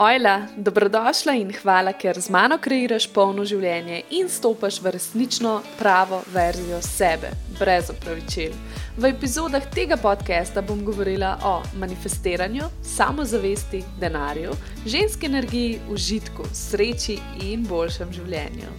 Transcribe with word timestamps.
Ojla, 0.00 0.42
dobrodošla 0.56 1.32
in 1.34 1.48
hvala, 1.62 1.90
ker 1.92 2.20
z 2.22 2.30
mano 2.30 2.54
kreiraš 2.62 3.08
polno 3.10 3.42
življenje 3.42 3.96
in 4.14 4.28
stopaš 4.30 4.76
v 4.78 4.92
resnično 4.94 5.56
pravo 5.74 6.20
verzijo 6.30 6.78
sebe, 6.86 7.32
brez 7.58 7.90
opravičil. 7.90 8.54
V 8.94 9.10
epizodah 9.10 9.66
tega 9.74 9.98
podcasta 9.98 10.62
bom 10.62 10.84
govorila 10.86 11.32
o 11.42 11.56
manifestiranju, 11.82 12.68
samozavesti, 12.86 13.82
denarju, 13.98 14.54
ženski 14.86 15.26
energiji, 15.26 15.80
užitku, 15.90 16.46
sreči 16.54 17.18
in 17.42 17.66
boljšem 17.66 18.14
življenju. 18.20 18.70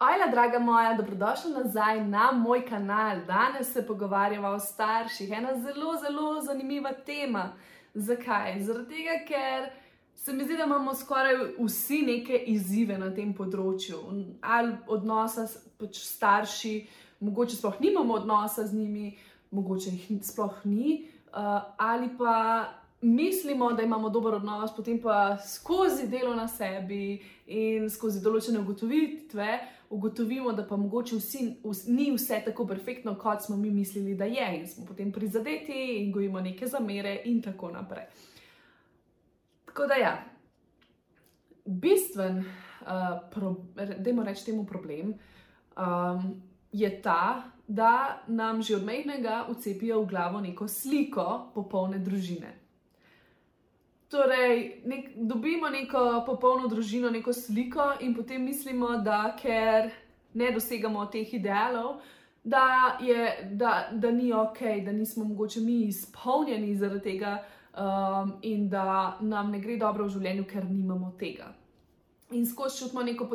Ojla, 0.00 0.28
draga 0.28 0.60
moja, 0.60 0.92
dobrodošla 1.00 1.56
nazaj 1.64 2.04
na 2.04 2.28
moj 2.36 2.66
kanal. 2.68 3.24
Danes 3.24 3.72
se 3.72 3.86
pogovarjava 3.86 4.52
o 4.52 4.60
starših, 4.60 5.32
ena 5.32 5.56
zelo, 5.64 5.96
zelo 6.04 6.40
zanimiva 6.44 6.92
tema. 6.92 7.48
Zakaj? 7.94 8.60
Zaradi 8.62 8.96
tega, 8.96 9.16
ker 9.28 9.70
se 10.14 10.32
mi 10.32 10.44
zdi, 10.44 10.56
da 10.56 10.64
imamo 10.64 10.94
skoraj 10.94 11.34
vsi 11.58 12.02
neke 12.06 12.38
izzive 12.52 12.98
na 12.98 13.10
tem 13.14 13.32
področju. 13.34 14.00
Ali 14.42 14.76
odnosa 14.86 15.46
s 15.48 15.62
pač 15.80 16.02
starši, 16.04 16.74
mogoče 17.24 17.56
sploh 17.56 17.80
nimamo 17.80 18.20
odnosa 18.20 18.66
z 18.66 18.76
njimi, 18.76 19.14
mogoče 19.50 19.94
jih 19.96 20.20
sploh 20.24 20.60
ni, 20.64 21.00
uh, 21.32 21.64
ali 21.78 22.12
pa 22.18 22.36
mislimo, 23.00 23.72
da 23.72 23.82
imamo 23.82 24.10
dober 24.10 24.34
odnos, 24.34 24.76
potem 24.76 24.98
pa 25.00 25.38
skozi 25.40 26.08
delo 26.08 26.34
na 26.34 26.48
sebi 26.48 27.20
in 27.46 27.88
skozi 27.90 28.20
določene 28.20 28.60
ugotovitve 28.60 29.48
ugotovimo, 29.90 30.52
da 30.52 30.66
pa 30.66 30.76
mogoče 30.76 31.16
vsi, 31.16 31.56
vsi, 31.64 31.92
ni 31.92 32.10
vse 32.14 32.42
tako 32.44 32.66
perfektno, 32.66 33.14
kot 33.18 33.42
smo 33.42 33.56
mi 33.56 33.70
mislili, 33.70 34.14
da 34.14 34.24
je, 34.24 34.58
in 34.60 34.68
smo 34.68 34.86
potem 34.86 35.12
prizadeti 35.12 35.96
in 35.98 36.12
gojimo 36.12 36.40
neke 36.40 36.66
zamere, 36.66 37.22
in 37.24 37.42
tako 37.42 37.70
naprej. 37.70 38.04
Tako 39.66 39.86
da, 39.86 39.94
ja, 39.94 40.24
bistven, 41.64 42.38
uh, 42.38 42.86
da 43.76 44.12
moramo 44.12 44.22
reči 44.22 44.44
temu 44.44 44.64
problem, 44.66 45.14
um, 45.76 46.42
je 46.72 47.02
ta, 47.02 47.42
da 47.66 48.22
nam 48.26 48.62
že 48.62 48.76
od 48.76 48.84
mehkega 48.84 49.46
ucepijo 49.48 50.02
v 50.02 50.06
glavo 50.06 50.40
neko 50.40 50.68
sliko 50.68 51.50
popolne 51.54 51.98
družine. 51.98 52.59
Torej, 54.10 54.82
nek, 54.84 55.10
dobimo 55.14 55.68
neko 55.70 56.24
popolno 56.26 56.68
družino, 56.68 57.10
neko 57.10 57.32
sliko, 57.32 57.92
in 58.00 58.14
potem 58.14 58.42
mislimo, 58.42 58.96
da 58.98 59.36
ker 59.38 59.92
ne 60.34 60.50
dosegamo 60.50 61.04
teh 61.06 61.34
idealov, 61.34 62.00
da, 62.42 62.98
je, 63.00 63.28
da, 63.52 63.88
da 63.92 64.10
ni 64.10 64.32
ok, 64.32 64.58
da 64.84 64.92
nismo 64.92 65.24
mogoče 65.24 65.60
mi 65.60 65.82
izpolnjeni 65.82 66.74
zaradi 66.76 67.02
tega 67.02 67.36
um, 67.38 68.32
in 68.42 68.68
da 68.68 69.16
nam 69.20 69.50
ne 69.50 69.60
gre 69.60 69.76
dobro 69.76 70.08
v 70.08 70.16
življenju, 70.16 70.48
ker 70.50 70.66
nimamo 70.66 71.12
tega. 71.20 71.52
In 72.34 72.46
skozi 72.46 72.82
čutimo 72.82 73.06
neko 73.06 73.28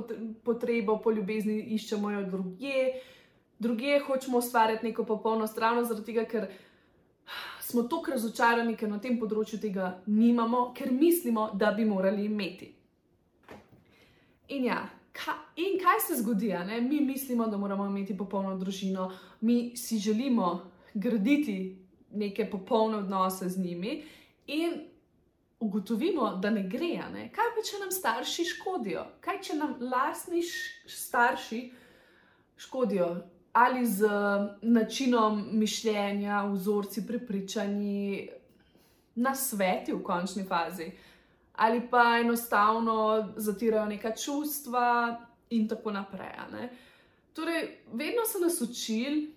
potrebo 0.44 0.98
po 1.04 1.12
ljubezni, 1.12 1.62
iščemo 1.76 2.12
jo 2.12 2.28
drugje, 2.32 2.86
drugje 3.60 4.00
hočemo 4.08 4.44
ustvarjati 4.44 4.92
neko 4.92 5.08
popolno 5.08 5.48
stran, 5.48 5.86
zaradi 5.86 6.12
tega, 6.12 6.28
ker 6.28 6.50
smo 7.66 7.84
tako 7.84 8.12
razočarani, 8.12 8.76
ker 8.78 8.90
na 8.90 9.00
tem 9.02 9.18
področju 9.20 9.60
tega 9.62 9.96
nimamo, 10.06 10.70
ker 10.78 10.92
mislimo, 10.94 11.50
da 11.54 11.72
bi 11.74 11.86
morali 11.86 12.28
imeti. 12.30 12.70
In 14.54 14.68
ja, 14.68 14.84
ka, 15.16 15.34
in 15.58 15.80
kaj 15.82 16.04
se 16.08 16.20
zgodi? 16.22 16.52
Mi 16.86 17.02
mislimo, 17.02 17.48
da 17.50 17.58
moramo 17.58 17.88
imeti 17.90 18.18
popolno 18.18 18.54
družino, 18.62 19.10
mi 19.42 19.74
si 19.78 19.98
želimo 20.00 20.52
graditi 20.94 21.58
neke 22.12 22.46
popolne 22.52 23.02
odnose 23.02 23.50
z 23.50 23.64
njimi, 23.64 24.04
in 24.48 24.84
ugotovimo, 25.60 26.36
da 26.38 26.50
ne 26.50 26.68
gre. 26.70 26.94
Ne? 27.14 27.30
Kaj 27.34 27.54
pa, 27.56 27.64
če 27.66 27.82
nam 27.82 27.92
starši 27.92 28.46
škodijo? 28.54 29.08
Kaj, 29.26 29.42
če 29.42 29.58
nam 29.58 29.78
lastni 29.82 30.44
starši 30.86 31.64
škodijo? 32.62 33.10
Ali 33.56 33.86
z 33.86 34.08
načinom 34.62 35.46
mišljenja, 35.52 36.44
vzorci, 36.44 37.08
prepričanji, 37.08 38.30
na 39.16 39.36
sveti 39.36 39.94
v 39.94 40.02
končni 40.04 40.44
fazi, 40.44 40.92
ali 41.56 41.88
pa 41.92 42.18
enostavno 42.20 43.30
zatirajo 43.36 43.86
neka 43.86 44.12
čustva 44.12 45.20
in 45.50 45.68
tako 45.68 45.92
naprej. 45.92 46.36
Ne? 46.52 46.70
Torej, 47.34 47.78
vedno 47.94 48.26
so 48.28 48.40
nas 48.40 48.62
učili, 48.62 49.32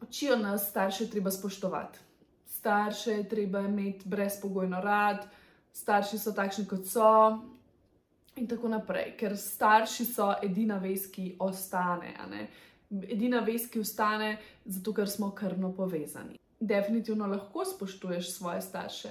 učijo 0.00 0.36
nas, 0.36 0.70
starše 0.70 1.10
treba 1.10 1.30
spoštovati. 1.30 1.98
Starše 2.46 3.10
je 3.10 3.28
treba 3.28 3.60
imeti 3.60 4.02
brezpogojno 4.04 4.80
rad, 4.80 5.26
starši 5.72 6.18
so 6.18 6.32
takšni, 6.32 6.66
kot 6.66 6.86
so, 6.86 7.38
in 8.36 8.48
tako 8.48 8.68
naprej, 8.68 9.14
ker 9.18 9.38
starši 9.38 10.04
so 10.04 10.34
edina 10.42 10.78
vez, 10.78 11.06
ki 11.12 11.36
ostane 11.38 12.14
edina 13.08 13.40
vez, 13.40 13.66
ki 13.70 13.80
ostane, 13.80 14.36
zato 14.64 14.94
ker 14.94 15.10
smo 15.10 15.30
krvno 15.34 15.72
povezani. 15.76 16.38
Definitivno 16.60 17.26
lahko 17.26 17.64
spoštuješ 17.64 18.32
svoje 18.36 18.60
starše, 18.62 19.08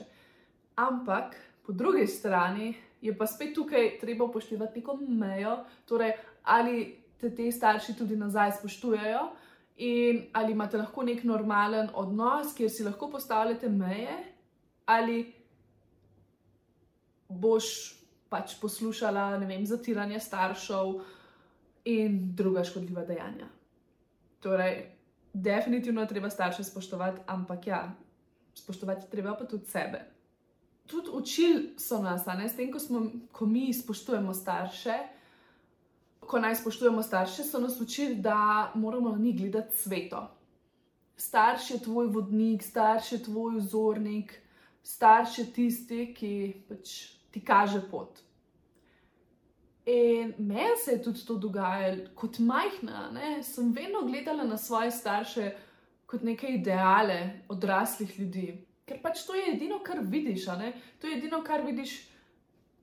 ampak 0.76 1.36
po 1.66 1.74
drugi 1.74 2.08
strani 2.08 2.74
je 3.02 3.18
pa 3.18 3.28
spet 3.28 3.56
tukaj 3.56 3.98
treba 4.00 4.26
upoštevati 4.26 4.80
neko 4.80 4.98
mejo, 5.08 5.58
torej 5.86 6.14
ali 6.44 6.98
te 7.20 7.30
te 7.36 7.52
starši 7.52 7.96
tudi 7.98 8.16
nazaj 8.16 8.52
spoštujejo 8.60 9.22
in 9.78 10.26
ali 10.34 10.52
imate 10.52 10.78
lahko 10.78 11.04
nek 11.04 11.24
normalen 11.24 11.90
odnos, 11.94 12.54
kjer 12.58 12.70
si 12.70 12.84
lahko 12.84 13.10
postavljate 13.10 13.70
meje, 13.70 14.18
ali 14.86 15.34
boš 17.30 17.66
pač 18.30 18.56
poslušala, 18.62 19.38
ne 19.40 19.48
vem, 19.48 19.66
zatiranje 19.66 20.20
staršev 20.20 20.94
in 21.86 22.20
druga 22.36 22.64
škodljiva 22.64 23.06
dejanja. 23.06 23.48
Torej, 24.42 24.92
definitivno 25.34 26.02
je 26.02 26.08
treba 26.08 26.30
starše 26.30 26.64
spoštovati, 26.64 27.22
ampak 27.28 27.68
ja, 27.68 27.96
spoštovati 28.54 29.12
treba 29.12 29.36
pa 29.36 29.46
tudi 29.46 29.66
sebe. 29.66 30.02
Tudi 30.88 31.10
učili 31.14 31.74
so 31.78 32.02
nas, 32.02 32.26
ne, 32.26 32.50
s 32.50 32.56
tem, 32.56 32.72
ko, 32.72 32.80
smo, 32.80 33.06
ko 33.32 33.46
mi 33.46 33.74
spoštujemo 33.74 34.34
starše. 34.34 34.98
Ko 36.20 36.40
naj 36.40 36.56
spoštujemo 36.56 37.04
starše, 37.04 37.44
so 37.44 37.60
nas 37.60 37.82
učili, 37.82 38.16
da 38.16 38.72
moramo 38.76 39.12
na 39.12 39.18
njih 39.18 39.38
gledati 39.38 39.78
sveto. 39.78 40.28
Starš 41.18 41.72
je 41.72 41.80
tvoj 41.80 42.08
vodnik, 42.08 42.64
starš 42.64 43.12
je 43.12 43.24
tvoj 43.24 43.56
vzornik, 43.58 44.34
starš 44.84 45.38
je 45.38 45.46
tisti, 45.54 46.14
ki 46.18 46.32
pač 46.70 47.14
ti 47.32 47.46
kaže 47.46 47.82
pot. 47.92 48.20
In 49.86 50.34
meni 50.38 50.78
se 50.86 50.92
je 50.92 51.02
tudi 51.04 51.26
to 51.26 51.36
dogajalo, 51.42 52.12
kot 52.16 52.40
majhna, 52.40 53.10
ne? 53.12 53.44
sem 53.44 53.72
vedno 53.74 54.04
gledala 54.06 54.44
na 54.44 54.58
svoje 54.58 54.92
starše 54.92 55.52
kot 56.06 56.24
neke 56.24 56.48
ideale 56.48 57.42
odraslih 57.50 58.20
ljudi. 58.20 58.66
Ker 58.86 59.00
pač 59.02 59.24
to 59.26 59.36
je 59.36 59.54
edino, 59.54 59.80
kar 59.84 60.00
vidiš, 60.04 60.46
to 61.00 61.08
je 61.08 61.18
edino, 61.18 61.42
kar 61.44 61.66
vidiš 61.66 61.96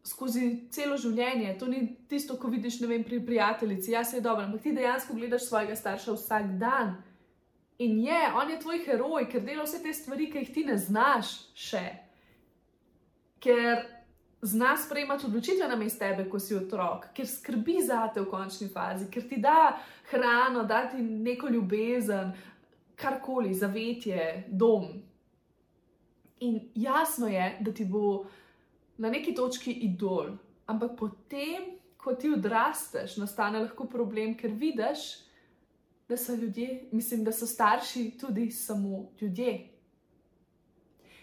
skozi 0.09 0.69
celo 0.73 0.97
življenje. 0.97 1.53
To 1.61 1.69
ni 1.69 1.83
tisto, 2.09 2.39
ko 2.41 2.49
vidiš 2.51 2.81
vem, 2.81 3.05
pri 3.05 3.21
prijateljici, 3.27 3.93
ja, 3.93 4.05
se 4.05 4.17
je 4.17 4.25
dobro, 4.25 4.47
ampak 4.47 4.65
ti 4.65 4.73
dejansko 4.73 5.15
gledaš 5.15 5.47
svojega 5.47 5.77
starša 5.77 6.17
vsak 6.17 6.57
dan. 6.59 6.97
In 7.79 8.01
je, 8.03 8.23
on 8.35 8.51
je 8.51 8.59
tvoj 8.59 8.81
heroj, 8.87 9.29
ker 9.31 9.45
dela 9.47 9.67
vse 9.67 9.83
te 9.85 9.93
stvari, 9.95 10.31
ki 10.33 10.43
jih 10.43 10.55
ti 10.55 10.65
ne 10.67 10.79
znaš 10.81 11.37
še. 11.55 11.85
Ker 13.45 13.85
zna 14.43 14.77
sprejemati 14.77 15.27
odločitve 15.27 15.69
na 15.69 15.77
mestu 15.77 15.99
tebe, 15.99 16.29
ko 16.31 16.39
si 16.39 16.55
otrok, 16.55 17.09
ker 17.15 17.27
skrbi 17.27 17.81
za 17.83 18.07
te 18.15 18.21
v 18.21 18.31
končni 18.31 18.69
fazi, 18.69 19.09
ker 19.11 19.27
ti 19.29 19.41
da 19.43 19.79
hrano, 20.11 20.65
da 20.65 20.87
ti 20.91 21.03
neko 21.03 21.49
ljubezen, 21.49 22.33
karkoli, 22.99 23.55
zavetje, 23.55 24.45
dom. 24.49 24.89
In 26.41 26.61
jasno 26.75 27.29
je, 27.29 27.57
da 27.61 27.73
ti 27.75 27.85
bo 27.85 28.27
na 28.99 29.11
neki 29.11 29.35
točki 29.35 29.73
idol, 29.73 30.37
ampak 30.67 30.97
potem, 30.99 31.75
ko 31.99 32.15
ti 32.15 32.31
odrasteš, 32.31 33.17
nastane 33.19 33.63
lahko 33.63 33.87
problem, 33.91 34.37
ker 34.39 34.55
vidiš, 34.55 35.09
da 36.09 36.17
so 36.17 36.35
ljudje, 36.35 36.89
mislim, 36.93 37.25
da 37.25 37.33
so 37.33 37.47
starši 37.47 38.11
tudi 38.21 38.51
samo 38.51 39.11
ljudje. 39.21 39.78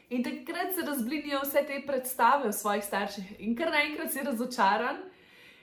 In 0.10 0.24
takrat 0.24 0.76
se 0.76 0.82
razblinijo 0.86 1.40
vse 1.42 1.64
te 1.68 1.82
predstave 1.88 2.50
o 2.50 2.54
svojih 2.54 2.84
starših, 2.84 3.36
in 3.40 3.56
kar 3.58 3.72
naenkrat 3.74 4.12
si 4.14 4.22
razočaran, 4.24 5.00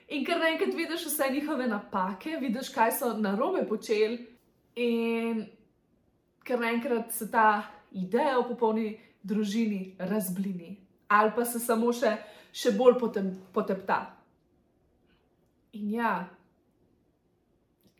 in 0.08 0.24
kar 0.26 0.40
naenkrat 0.42 0.74
vidiš 0.74 1.06
vse 1.06 1.28
njihove 1.30 1.66
napake, 1.70 2.36
vidiš, 2.40 2.72
kaj 2.74 2.92
so 2.98 3.12
na 3.18 3.36
robe 3.38 3.62
počeli, 3.68 4.18
in 4.74 5.46
kar 6.42 6.58
naenkrat 6.58 7.12
se 7.12 7.30
ta 7.30 7.62
ideja 7.92 8.38
o 8.38 8.48
popolni 8.48 8.98
družini 9.22 9.96
razblini, 9.98 10.76
ali 11.08 11.30
pa 11.36 11.44
se 11.44 11.62
samo 11.62 11.92
še, 11.92 12.16
še 12.52 12.74
bolj 12.74 12.98
potem, 12.98 13.30
potepta. 13.54 14.00
In 15.78 15.94
ja, 15.94 16.16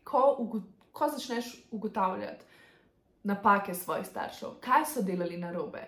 ko, 0.05 0.27
ko 0.93 1.09
začneš 1.09 1.55
ugotavljati 1.71 2.51
napake 3.31 3.75
svojih 3.75 4.07
staršev, 4.07 4.59
kaj 4.61 4.89
so 4.91 5.07
delali 5.07 5.39
na 5.39 5.53
robe 5.55 5.87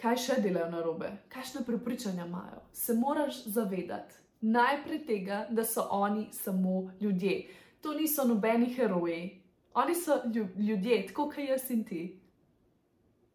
kaj 0.00 0.16
še 0.16 0.40
delajo 0.40 0.70
na 0.72 0.80
robe, 0.82 1.10
kakšne 1.28 1.64
prepričanja 1.66 2.26
imajo, 2.26 2.62
se 2.72 2.94
moraš 2.94 3.44
zavedati 3.44 4.14
najprej 4.40 5.04
tega, 5.06 5.46
da 5.50 5.64
so 5.64 5.86
oni 5.90 6.28
samo 6.32 6.92
ljudje. 7.00 7.48
To 7.80 7.94
niso 7.94 8.24
nobeni 8.24 8.74
heroji, 8.74 9.42
oni 9.74 9.94
so 9.94 10.22
ljudje, 10.56 11.06
tako 11.06 11.28
kot 11.28 11.38
jaz 11.38 11.70
in 11.70 11.84
ti, 11.84 12.20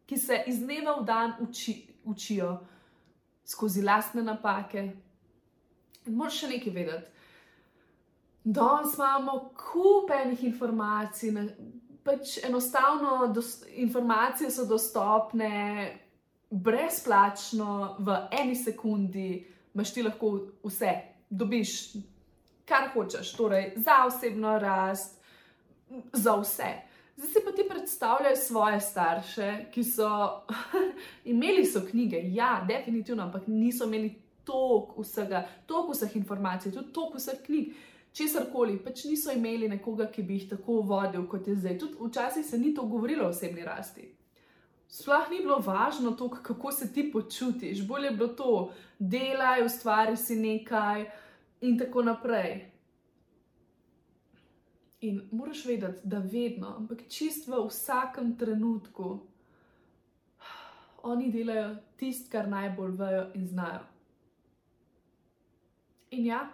ki 0.06 0.18
se 0.18 0.42
iz 0.46 0.60
dneva 0.60 0.96
v 1.00 1.04
dan 1.04 1.32
uči, 1.42 1.74
učijo 2.04 2.58
skozi 3.44 3.82
lastne 3.82 4.22
napake. 4.22 4.90
In 6.06 6.14
moraš 6.14 6.42
še 6.42 6.50
nekaj 6.50 6.72
vedeti. 6.72 7.12
Danes 8.46 8.94
imamo 8.94 9.50
kupenih 9.58 10.44
informacij, 10.46 11.32
pač 12.06 12.36
enostavno 12.46 13.34
informacije 13.74 14.50
so 14.50 14.66
dostopne 14.66 16.05
brezplačno 16.64 17.96
v 17.98 18.16
eni 18.40 18.56
sekundi, 18.56 19.44
imaš 19.74 19.92
ti 19.92 20.02
lahko 20.02 20.32
vse, 20.64 20.92
dobiš 21.30 21.72
kar 22.66 22.90
hočeš, 22.94 23.32
torej 23.36 23.72
za 23.76 24.04
osebno 24.06 24.58
rast, 24.58 25.20
za 26.12 26.36
vse. 26.40 26.70
Zdaj 27.16 27.30
si 27.32 27.40
pa 27.44 27.52
ti 27.52 27.64
predstavljaj 27.68 28.36
svoje 28.36 28.80
starše, 28.80 29.66
ki 29.72 29.84
so 29.84 30.08
imeli 31.32 31.64
so 31.64 31.80
knjige, 31.90 32.20
ja, 32.24 32.64
definitivno, 32.68 33.22
ampak 33.22 33.46
niso 33.46 33.84
imeli 33.84 34.14
toliko 34.44 35.02
vsega, 35.02 35.46
toliko 35.66 35.92
vseh 35.92 36.16
informacij, 36.16 36.72
tudi 36.72 36.92
toliko 36.92 37.18
vseh 37.18 37.40
knjig 37.46 37.72
česar 38.16 38.46
koli, 38.52 38.78
pač 38.84 39.04
niso 39.04 39.32
imeli 39.32 39.68
nekoga, 39.68 40.08
ki 40.12 40.22
bi 40.22 40.40
jih 40.40 40.50
tako 40.54 40.80
vodil 40.88 41.26
kot 41.28 41.48
je 41.48 41.56
zdaj. 41.56 41.78
Tudi 41.78 41.96
včasih 42.00 42.46
se 42.46 42.58
ni 42.58 42.74
to 42.74 42.86
govorilo 42.88 43.26
o 43.26 43.28
osebni 43.28 43.64
rasti. 43.64 44.08
Sploh 44.88 45.30
ni 45.30 45.40
bilo 45.42 45.58
važno 45.58 46.12
to, 46.12 46.28
kako 46.30 46.72
se 46.72 46.92
ti 46.92 47.10
počutiš, 47.12 47.86
bolje 47.86 48.06
je 48.06 48.16
bilo 48.16 48.28
to, 48.28 48.72
delaj, 48.98 49.64
ustvari 49.66 50.16
si 50.16 50.36
nekaj 50.36 51.04
in 51.60 51.78
tako 51.78 52.02
naprej. 52.02 52.70
In 55.00 55.28
moraš 55.32 55.64
vedeti, 55.64 56.00
da 56.04 56.18
vedno, 56.18 56.74
ampak 56.76 57.08
čist 57.08 57.48
v 57.48 57.66
vsakem 57.68 58.36
trenutku, 58.38 59.20
oni 61.02 61.30
delajo 61.30 61.76
tisto, 61.96 62.30
kar 62.32 62.48
najbolj 62.48 62.94
vejo 62.98 63.26
in 63.34 63.46
znajo. 63.46 63.82
In 66.10 66.26
ja, 66.26 66.46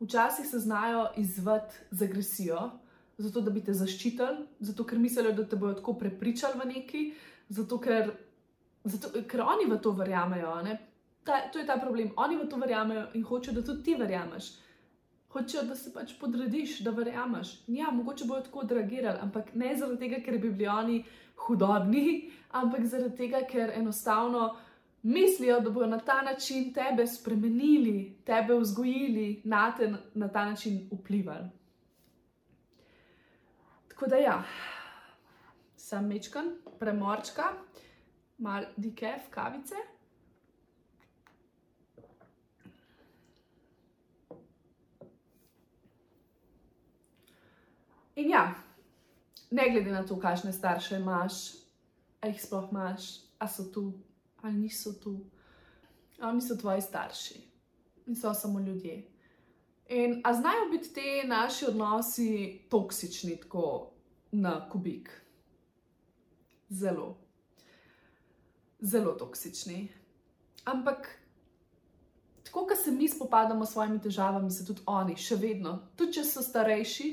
Včasih 0.00 0.46
se 0.46 0.58
znajo 0.58 1.06
izvati 1.16 1.74
z 1.90 2.02
agresijo, 2.02 2.70
zato 3.18 3.40
da 3.40 3.50
bi 3.50 3.62
te 3.64 3.74
zaščitili, 3.74 4.46
zato 4.60 4.84
ker 4.84 4.98
mislijo, 4.98 5.32
da 5.32 5.46
te 5.48 5.56
bodo 5.56 5.74
tako 5.78 5.94
prepričali 5.98 6.58
v 6.58 6.66
neki, 6.72 7.04
zato 7.48 7.78
ker, 7.80 8.10
zato, 8.84 9.12
ker 9.30 9.44
oni 9.44 9.68
v 9.70 9.78
to 9.82 9.92
verjamejo. 9.92 10.54
Ta, 11.24 11.40
to 11.52 11.58
je 11.58 11.66
ta 11.66 11.78
problem. 11.80 12.12
Oni 12.16 12.36
v 12.36 12.48
to 12.48 12.56
verjamejo 12.60 13.06
in 13.14 13.24
hočejo, 13.24 13.54
da 13.54 13.64
tudi 13.64 13.82
ti 13.82 13.94
verjameš. 13.94 14.50
Hočejo, 15.34 15.64
da 15.66 15.74
se 15.74 15.92
pač 15.92 16.14
podrediš, 16.20 16.80
da 16.86 16.90
verjameš. 16.94 17.56
Ja, 17.66 17.90
mogoče 17.90 18.26
bodo 18.28 18.44
tako 18.48 18.66
odreagirali, 18.66 19.18
ampak 19.22 19.54
ne 19.54 19.72
zaradi 19.76 20.04
tega, 20.04 20.20
ker 20.22 20.38
bi 20.38 20.50
bili 20.50 20.68
oni 20.70 21.00
hudobni, 21.46 22.30
ampak 22.52 22.86
zaradi 22.86 23.16
tega, 23.16 23.42
ker 23.50 23.72
enostavno 23.74 24.52
mislijo, 25.02 25.60
da 25.60 25.70
bodo 25.70 25.86
na 25.86 25.98
ta 25.98 26.22
način 26.22 26.72
tebe 26.74 27.06
spremenili, 27.06 28.16
tebe 28.24 28.54
vzgojili, 28.54 29.42
na 29.44 29.72
te 29.76 29.92
na 30.14 30.28
ta 30.28 30.44
način 30.44 30.88
vplivali. 30.92 31.63
Tako 33.94 34.06
da 34.10 34.16
ja, 34.16 34.42
sem 35.76 36.06
mečkan, 36.10 36.48
premorčka, 36.78 37.44
mal 38.38 38.64
dikev, 38.76 39.28
kavice. 39.30 39.76
In 48.16 48.30
ja, 48.30 48.54
ne 49.50 49.70
glede 49.70 49.94
na 49.94 50.02
to, 50.02 50.18
kakšne 50.18 50.52
starše 50.52 50.98
imaš, 50.98 51.54
a 52.20 52.26
jih 52.26 52.42
sploh 52.42 52.66
imaš, 52.74 53.06
a 53.38 53.46
so 53.48 53.70
tu 53.70 53.92
ali 54.42 54.58
niso 54.58 54.92
tu. 54.92 55.20
Oni 56.22 56.42
so 56.42 56.56
tvoji 56.56 56.82
starši 56.82 57.40
in 58.06 58.16
so 58.16 58.34
samo 58.34 58.60
ljudje. 58.60 59.13
In 59.88 60.20
a 60.24 60.34
znajo 60.34 60.70
biti 60.70 60.92
ti 60.94 61.22
naši 61.26 61.66
odnosi 61.68 62.60
toksični, 62.70 63.36
tako 63.40 63.90
na 64.32 64.68
kubik? 64.68 65.10
Zelo, 66.68 67.16
zelo 68.80 69.12
toksični. 69.12 69.88
Ampak, 70.64 71.18
tako 72.44 72.66
kot 72.66 72.78
se 72.84 72.90
mi 72.90 73.08
spopadamo 73.08 73.66
s 73.66 73.72
svojimi 73.72 74.00
težavami, 74.00 74.50
se 74.50 74.66
tudi 74.66 74.80
oni, 74.86 75.16
še 75.16 75.36
vedno, 75.36 75.78
tudi 75.96 76.12
če 76.12 76.24
so 76.24 76.42
starejši, 76.42 77.10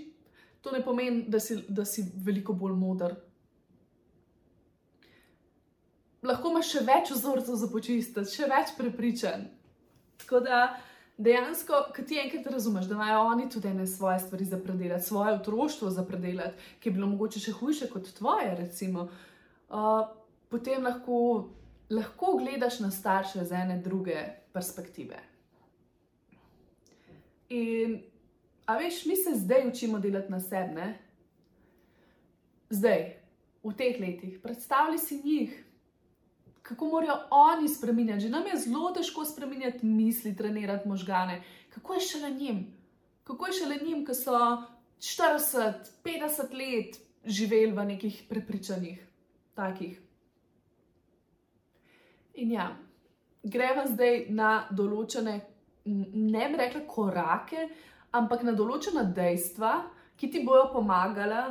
to 0.61 0.71
ne 0.71 0.83
pomeni, 0.83 1.25
da 1.27 1.39
si, 1.39 1.59
da 1.67 1.85
si 1.85 2.05
veliko 2.23 2.53
bolj 2.53 2.77
moder, 2.79 3.15
lahko 6.23 6.53
imaš 6.53 6.71
še 6.71 6.85
več 6.87 7.11
vzorcev 7.11 7.59
za 7.59 7.69
počistiti, 7.71 8.31
še 8.31 8.47
več 8.49 8.73
prepričanj. 8.77 9.45
Tako 10.23 10.39
da 10.45 10.61
dejansko, 11.21 11.85
ko 11.95 12.03
ti 12.07 12.17
enkrat 12.19 12.47
razumeš, 12.53 12.85
da 12.89 12.95
imajo 12.95 13.19
oni 13.31 13.49
tudi 13.49 13.67
ene 13.67 13.87
svoje 13.87 14.19
stvari 14.19 14.45
za 14.45 14.57
predelati, 14.57 15.05
svoje 15.05 15.33
otroštvo 15.33 15.89
za 15.89 16.05
predelati, 16.05 16.57
ki 16.79 16.89
je 16.89 16.93
bilo 16.93 17.07
mogoče 17.07 17.39
še 17.39 17.53
hujše 17.59 17.89
kot 17.89 18.09
tvoje, 18.17 18.55
recimo, 18.57 19.07
uh, 19.69 20.01
potem 20.49 20.83
lahko, 20.83 21.49
lahko 21.89 22.37
gledaš 22.41 22.79
na 22.79 22.91
starše 22.91 23.45
z 23.45 23.63
ene 23.63 23.77
druge 23.83 24.17
perspektive. 24.53 25.19
In, 27.49 27.99
a 28.65 28.77
veš, 28.79 29.05
mi 29.05 29.15
se 29.15 29.35
zdaj 29.35 29.67
učimo 29.67 29.99
delati 29.99 30.31
na 30.31 30.39
sebe, 30.39 30.93
zdaj, 32.69 33.09
v 33.63 33.73
teh 33.77 33.99
letih, 33.99 34.39
predstavljaj 34.41 34.97
si 34.97 35.21
njih 35.23 35.57
kako 36.61 36.85
morajo 36.85 37.15
oni 37.29 37.69
spremenjati. 37.69 38.19
Že 38.19 38.29
nam 38.29 38.47
je 38.47 38.59
zelo 38.59 38.91
težko 38.91 39.25
spremenjati 39.25 39.85
misli, 39.85 40.35
trenirati 40.35 40.87
možgane. 40.89 41.41
Kako 41.69 41.93
je 41.93 41.99
še 41.99 42.21
na 42.21 42.29
njim? 42.29 42.65
Kako 43.23 43.47
je 43.47 43.53
še 43.53 43.69
na 43.69 43.77
njim, 43.81 44.05
ki 44.05 44.15
so 44.15 44.37
40, 44.99 45.91
50 46.03 46.53
let 46.53 46.99
živeli 47.25 47.71
v 47.71 47.85
nekih 47.85 48.23
prepričanjih, 48.29 48.99
takih. 49.55 49.99
In 52.33 52.51
ja, 52.51 52.71
gremo 53.43 53.85
zdaj 53.89 54.25
na 54.29 54.67
določene, 54.71 55.39
ne 55.85 56.49
bi 56.49 56.59
rekla 56.61 56.85
korake, 56.87 57.67
ampak 58.13 58.45
na 58.47 58.53
določena 58.57 59.03
dejstva, 59.03 59.73
ki 60.17 60.29
ti 60.29 60.43
bodo 60.45 60.69
pomagala 60.73 61.43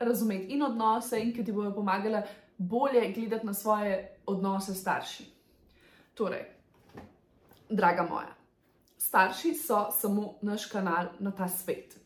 razumeti 0.00 0.56
in 0.56 0.64
odnose, 0.66 1.20
in 1.20 1.32
ki 1.32 1.44
ti 1.44 1.52
bodo 1.52 1.72
pomagala 1.76 2.22
bolje 2.68 3.12
gledati 3.12 3.46
na 3.46 3.54
svoje 3.54 4.16
odnose 4.26 4.74
s 4.74 4.80
starši. 4.80 5.24
Torej, 6.14 6.44
draga 7.70 8.02
moja, 8.10 8.34
starši 8.98 9.54
so 9.54 9.86
samo 9.90 10.34
naš 10.42 10.66
kanal 10.66 11.06
na 11.18 11.30
ta 11.30 11.48
svet. 11.48 11.96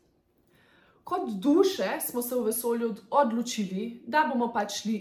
Kot 1.04 1.30
duše 1.30 2.00
smo 2.00 2.22
se 2.22 2.34
v 2.34 2.44
vesolju 2.44 2.94
odločili, 3.10 4.02
da 4.06 4.25
bomo 4.32 4.52
pač 4.52 4.80
šli 4.82 4.96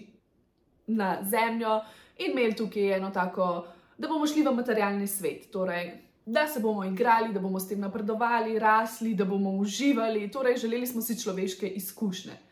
na 0.88 1.18
Zemljo 1.24 1.82
in 2.18 2.32
imeli 2.32 2.56
tukaj 2.56 2.98
eno 2.98 3.10
tako, 3.10 3.68
da 3.98 4.08
bomo 4.08 4.28
šli 4.28 4.44
v 4.44 4.54
materialni 4.54 5.08
svet. 5.08 5.50
Torej, 5.52 5.92
da 6.26 6.48
se 6.48 6.60
bomo 6.60 6.84
igrali, 6.84 7.34
da 7.34 7.40
bomo 7.40 7.60
s 7.60 7.68
tem 7.68 7.80
napredovali, 7.80 8.60
rasli, 8.60 9.16
da 9.16 9.26
bomo 9.26 9.58
uživali. 9.58 10.32
Torej, 10.32 10.58
želeli 10.58 10.88
smo 10.88 11.02
si 11.02 11.20
človeške 11.22 11.68
izkušnje 11.68 12.45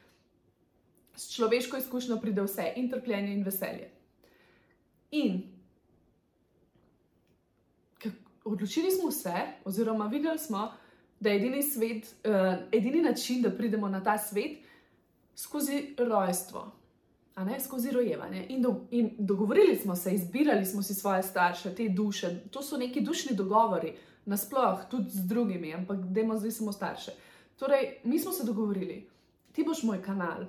s 1.15 1.31
človeško 1.35 1.77
izkušnjo 1.77 2.19
pride 2.21 2.41
vse, 2.41 2.73
in 2.75 2.89
trpljenje, 2.89 3.33
in 3.33 3.43
veselje. 3.43 3.89
In 5.11 5.43
odločili 8.45 8.91
smo 8.91 9.11
se, 9.11 9.33
oziroma 9.65 10.05
videli 10.05 10.39
smo, 10.39 10.71
da 11.19 11.29
je 11.29 11.35
edini, 11.35 11.63
svet, 11.63 12.15
uh, 12.25 12.31
edini 12.71 13.01
način, 13.01 13.41
da 13.41 13.51
pridemo 13.51 13.89
na 13.89 14.03
ta 14.03 14.17
svet, 14.17 14.57
skozi 15.35 15.95
rojstvo, 15.97 16.71
ne 17.37 17.59
skozi 17.59 17.91
rojevanje. 17.91 18.45
In, 18.49 18.61
do, 18.61 18.75
in 18.91 19.11
dogovorili 19.17 19.75
smo 19.75 19.95
se, 19.95 20.11
izbirali 20.11 20.65
smo 20.65 20.83
si 20.83 20.93
svoje 20.93 21.23
starše, 21.23 21.75
te 21.75 21.89
duše. 21.89 22.39
To 22.51 22.61
so 22.61 22.77
neki 22.77 23.01
dušni 23.01 23.35
dogovori, 23.35 23.95
nasplošno, 24.25 24.85
tudi 24.91 25.09
z 25.09 25.27
drugimi, 25.27 25.73
ampak 25.73 25.97
dajmo 25.99 26.37
zdaj 26.37 26.51
samo 26.51 26.71
starše. 26.71 27.11
Torej, 27.55 27.97
mi 28.03 28.19
smo 28.19 28.31
se 28.31 28.43
dogovorili, 28.43 29.07
ti 29.51 29.63
boš 29.63 29.83
moj 29.83 30.01
kanal, 30.01 30.45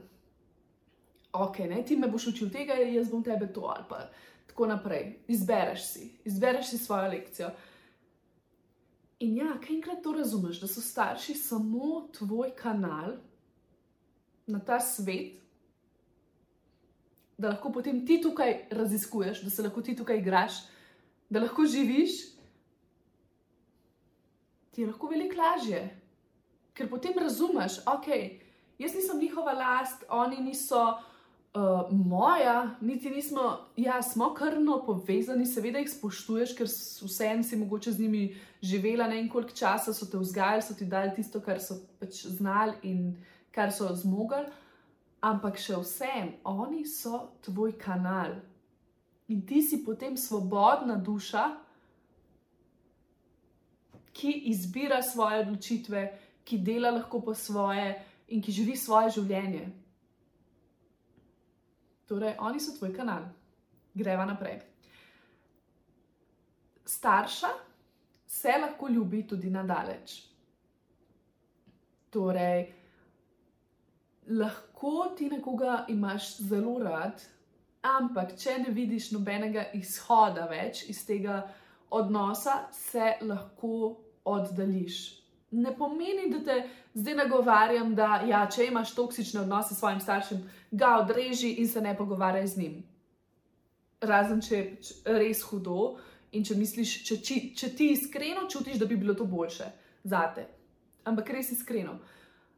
ok, 1.34 1.58
ne, 1.58 1.82
ti 1.84 1.96
me 1.96 2.08
boš 2.08 2.26
učil 2.32 2.50
tega, 2.50 2.74
jaz 2.74 3.10
bom 3.10 3.22
tebe 3.22 3.50
to 3.52 3.66
ali 3.66 3.84
pa 3.88 4.08
tako 4.46 4.66
naprej. 4.70 5.18
Izbereš 5.28 5.86
si, 5.88 6.10
izbereš 6.24 6.70
si 6.70 6.78
svojo 6.78 7.08
lekcijo. 7.10 7.50
In 9.18 9.36
ja, 9.36 9.54
kaj 9.60 9.76
enkrat 9.76 10.02
to 10.02 10.12
razumeš, 10.12 10.60
da 10.60 10.68
so 10.68 10.80
starši 10.80 11.34
samo 11.34 12.08
tvoj 12.12 12.52
kanal 12.56 13.16
na 14.46 14.60
ta 14.60 14.80
svet, 14.80 15.40
da 17.38 17.48
lahko 17.48 17.72
potem 17.72 18.04
ti 18.06 18.20
tukaj 18.22 18.68
raziskuješ, 18.70 19.42
da 19.42 19.50
se 19.50 19.62
lahko 19.62 19.82
ti 19.82 19.96
tukaj 19.96 20.18
igraš, 20.18 20.60
da 21.30 21.40
lahko 21.40 21.66
živiš, 21.66 22.10
ti 24.70 24.82
je 24.82 24.86
lahko 24.86 25.08
veliko 25.10 25.40
lažje. 25.40 25.82
Ker 26.74 26.90
potem 26.90 27.18
razumeš, 27.18 27.80
ok, 27.86 28.06
jaz 28.78 28.94
nisem 28.94 29.18
njihova 29.18 29.52
last, 29.52 30.04
oni 30.08 30.40
niso 30.42 30.98
uh, 31.54 31.90
moja, 31.90 32.76
niti 32.80 33.10
nismo, 33.10 33.58
ja, 33.76 34.02
smo 34.02 34.34
krvno 34.34 34.82
povezani, 34.86 35.46
seveda 35.46 35.78
jih 35.78 35.90
spoštuješ, 35.90 36.54
ker 36.58 36.66
vsem 37.06 37.42
si 37.42 37.56
mogoče 37.56 37.92
z 37.92 38.00
njimi 38.00 38.24
živela 38.62 39.06
ne 39.08 39.20
en 39.20 39.28
koliko 39.28 39.54
časa, 39.54 39.94
so 39.94 40.06
te 40.06 40.18
vzgajali, 40.18 40.62
so 40.62 40.74
ti 40.74 40.86
dali 40.86 41.14
tisto, 41.16 41.40
kar 41.40 41.60
so 41.62 41.78
pač 42.00 42.24
znali 42.26 42.74
in 42.82 43.14
kar 43.54 43.72
so 43.72 43.88
zmogli, 43.94 44.42
ampak 45.22 45.60
še 45.60 45.78
vsem, 45.80 46.32
oni 46.44 46.84
so 46.86 47.28
tvoj 47.46 47.78
kanal. 47.78 48.34
In 49.28 49.46
ti 49.46 49.62
si 49.62 49.84
potem 49.84 50.16
svobodna 50.16 50.96
duša, 50.96 51.46
ki 54.14 54.30
izbira 54.50 55.00
svoje 55.02 55.40
odločitve, 55.42 56.02
ki 56.44 56.58
dela 56.58 56.90
lahko 56.90 57.22
po 57.24 57.34
svoje 57.34 57.94
in 58.28 58.42
ki 58.42 58.52
živi 58.52 58.76
svoje 58.76 59.10
življenje. 59.16 59.64
Torej, 62.06 62.36
oni 62.38 62.60
so 62.60 62.76
tvoj 62.78 62.92
kanal. 62.96 63.28
Greva 63.94 64.24
naprej. 64.24 64.60
Starša 66.84 67.48
se 68.26 68.52
lahko 68.60 68.88
ljubi 68.88 69.26
tudi 69.26 69.50
na 69.50 69.62
daleč. 69.62 70.22
Torej, 72.10 72.72
lahko 74.26 75.14
ti 75.16 75.28
nekoga 75.28 75.84
imaš 75.88 76.36
zelo 76.38 76.78
rad, 76.78 77.22
ampak 77.82 78.36
če 78.38 78.58
ne 78.58 78.70
vidiš 78.74 79.10
nobenega 79.12 79.70
izhoda 79.74 80.46
več 80.50 80.84
iz 80.88 81.04
tega 81.06 81.42
odnosa, 81.90 82.66
se 82.72 83.14
lahko 83.20 83.96
oddališ 84.24 85.23
ne 85.54 85.72
pomeni, 85.76 86.28
da 86.30 86.40
te 86.44 86.56
zdaj 86.94 87.14
nagovarjam, 87.14 87.94
da 87.94 88.22
ja, 88.28 88.44
če 88.50 88.68
imaš 88.68 88.94
toksične 88.94 89.40
odnose 89.44 89.74
s 89.74 89.78
svojim 89.78 90.00
staršem, 90.00 90.42
ga 90.70 90.96
odreži 91.02 91.54
in 91.62 91.68
se 91.68 91.80
ne 91.80 91.94
pogovarjaj 91.96 92.46
z 92.46 92.62
njim. 92.62 92.82
Razen 94.00 94.42
če 94.42 94.56
je 94.56 95.18
res 95.18 95.42
hudo 95.48 95.94
in 96.32 96.44
če 96.44 96.56
misliš, 96.58 96.96
če, 97.06 97.20
če, 97.24 97.40
če 97.56 97.70
ti 97.78 97.90
iskreno 97.94 98.48
čutiš, 98.50 98.78
da 98.82 98.88
bi 98.90 98.98
bilo 99.00 99.14
to 99.14 99.24
boljše 99.24 99.70
za 100.04 100.26
te. 100.34 100.46
Ampak 101.04 101.30
res 101.36 101.52
iskreno. 101.54 101.98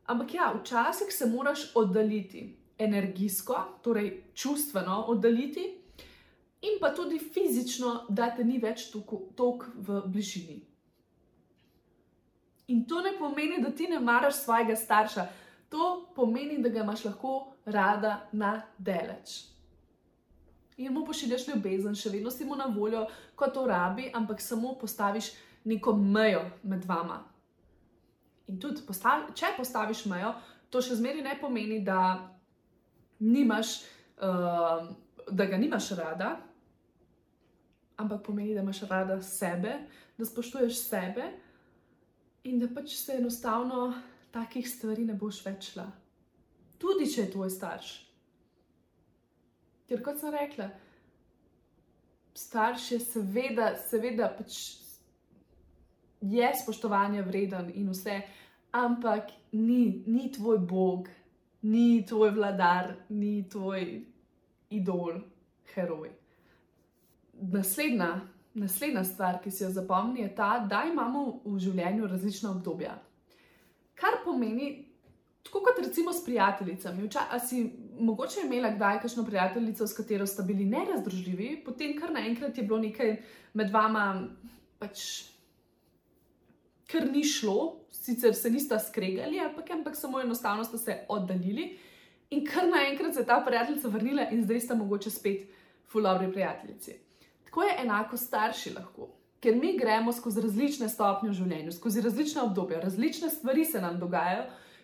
Ampak 0.07 0.35
ja, 0.35 0.53
včasih 0.55 1.11
se 1.13 1.27
moraš 1.27 1.69
oddaljiti 1.75 2.47
energijsko, 2.79 3.57
torej 3.83 4.23
čustveno 4.35 5.05
oddaljiti, 5.09 5.67
in 6.63 6.79
pa 6.81 6.95
tudi 6.95 7.19
fizično, 7.19 8.07
da 8.09 8.31
te 8.37 8.45
ni 8.45 8.59
več 8.63 8.89
toliko 8.93 9.67
v 9.75 10.03
bližini. 10.07 10.61
In 12.67 12.85
to 12.87 13.01
ne 13.01 13.13
pomeni, 13.19 13.63
da 13.63 13.71
ti 13.71 13.87
ne 13.87 14.01
maraš 14.01 14.35
svojega 14.35 14.77
starša, 14.77 15.27
to 15.69 16.07
pomeni, 16.15 16.59
da 16.63 16.69
ga 16.69 16.81
imaš 16.81 17.05
lahko 17.05 17.53
rada 17.65 18.29
na 18.33 18.63
deleč. 18.79 19.45
In 20.77 20.93
mu 20.93 21.07
pošiljaš 21.07 21.47
ljubezen, 21.49 21.95
še 21.95 22.11
vedno 22.11 22.31
si 22.31 22.45
mu 22.45 22.57
na 22.57 22.67
voljo, 22.67 23.07
ko 23.37 23.49
to 23.49 23.65
rabi, 23.67 24.11
ampak 24.15 24.43
samo 24.43 24.75
postaviš 24.81 25.31
neko 25.65 25.95
mejo 25.97 26.43
med 26.63 26.85
vama. 26.85 27.23
In 28.47 28.59
tudi, 28.61 28.83
postavi, 28.87 29.33
če 29.35 29.55
postaviš 29.57 30.05
mejo, 30.11 30.35
to 30.71 30.83
še 30.83 30.99
zmeraj 30.99 31.23
ne 31.23 31.39
pomeni, 31.41 31.81
da, 31.87 32.19
nimaš, 33.23 33.79
uh, 34.21 34.91
da 35.31 35.47
ga 35.47 35.59
nimaš 35.59 35.91
rada, 35.99 36.35
ampak 37.97 38.23
pomeni, 38.27 38.55
da 38.55 38.67
imaš 38.67 38.83
rada 38.91 39.17
sebe, 39.23 39.79
da 40.19 40.27
spoštuješ 40.29 40.83
sebe 40.83 41.31
in 42.47 42.59
da 42.63 42.69
pač 42.71 42.95
se 42.95 43.19
enostavno 43.19 43.93
takih 44.31 44.69
stvari 44.69 45.05
ne 45.05 45.15
boš 45.19 45.41
več 45.45 45.73
šla. 45.73 45.87
Tudi 46.79 47.09
če 47.11 47.25
je 47.25 47.31
tvoj 47.33 47.51
starš. 47.51 47.93
Ker 49.87 50.03
kot 50.03 50.19
sem 50.21 50.35
rekla, 50.35 50.67
starš 52.37 52.91
je 52.93 52.99
seveda, 53.03 53.71
seveda 53.89 54.29
pač 54.39 54.59
je 56.27 56.51
spoštovanja 56.63 57.25
vreden 57.27 57.71
in 57.75 57.89
vse, 57.91 58.21
ampak 58.77 59.31
ni, 59.53 60.03
ni 60.07 60.31
tvoj 60.35 60.59
bog, 60.59 61.09
ni 61.67 62.05
tvoj 62.07 62.35
vladar, 62.37 62.93
ni 63.09 63.47
tvoj 63.51 63.87
idol, 64.75 65.21
heroj. 65.75 66.11
Naslednja 67.53 68.13
Naslednja 68.57 69.05
stvar, 69.05 69.41
ki 69.45 69.51
si 69.53 69.65
jo 69.65 69.71
zapomni, 69.71 70.23
je 70.23 70.31
ta, 70.35 70.57
da 70.65 70.87
imamo 70.89 71.43
v 71.45 71.59
življenju 71.61 72.09
različna 72.09 72.55
obdobja. 72.55 72.95
Kar 73.97 74.23
pomeni, 74.25 74.71
tako 75.45 75.61
kot 75.67 75.79
recimo 75.85 76.13
s 76.13 76.25
prijateljicami. 76.25 77.09
A 77.31 77.39
si 77.39 77.63
mogoče 78.01 78.47
imela 78.47 78.71
kdaj 78.73 79.01
kakšno 79.05 79.25
prijateljico, 79.25 79.87
s 79.87 79.97
katero 79.97 80.27
sta 80.27 80.43
bili 80.43 80.65
nerazdružljivi, 80.65 81.63
potem 81.65 81.97
kar 82.01 82.13
naenkrat 82.13 82.59
je 82.59 82.65
bilo 82.65 82.81
nekaj 82.81 83.17
med 83.55 83.73
vama, 83.73 84.07
pač 84.79 85.05
kar 86.91 87.07
ni 87.11 87.25
šlo, 87.25 87.87
sicer 87.93 88.35
se 88.35 88.51
nista 88.51 88.79
skregali, 88.79 89.41
ampak, 89.41 89.71
ampak 89.71 89.97
samo 89.97 90.21
enostavno 90.21 90.65
sta 90.65 90.79
se 90.79 90.99
oddaljili 91.09 91.77
in 92.31 92.45
kar 92.47 92.69
naenkrat 92.69 93.15
se 93.15 93.21
je 93.21 93.27
ta 93.27 93.41
prijateljica 93.47 93.89
vrnila 93.89 94.29
in 94.31 94.45
zdaj 94.45 94.61
sta 94.61 94.75
mogoče 94.75 95.11
spet 95.11 95.49
fulabri 95.87 96.33
prijateljici. 96.33 97.06
Tako 97.57 97.65
je 97.65 97.77
enako 97.83 98.17
starši 98.17 98.71
lahko, 98.75 99.07
ker 99.41 99.55
mi 99.57 99.79
gremo 99.79 100.13
skozi 100.13 100.43
različne 100.45 100.91
stopnje 100.93 101.31
v 101.31 101.37
življenju, 101.39 101.73
skozi 101.73 102.03
različne 102.05 102.43
obdobja, 102.43 102.83
različne 102.83 103.31
stvari 103.33 103.65
se 103.65 103.81
nam 103.81 103.97
dogajajo 103.97 104.43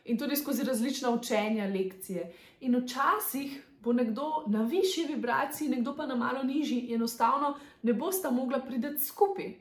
in 0.09 0.17
tudi 0.19 0.39
skozi 0.41 0.65
različna 0.65 1.11
učenja, 1.13 1.67
lekcije. 1.69 2.23
In 2.65 2.79
včasih 2.79 3.59
bo 3.85 3.93
nekdo 3.93 4.47
na 4.49 4.63
višji 4.65 5.05
vibraciji, 5.11 5.69
nekdo 5.69 5.93
pa 5.99 6.07
na 6.07 6.17
malo 6.17 6.47
nižji, 6.49 6.95
enostavno 6.95 7.59
ne 7.83 7.93
bosta 7.93 8.31
mogla 8.31 8.63
priti 8.65 8.95
skupaj. 9.05 9.53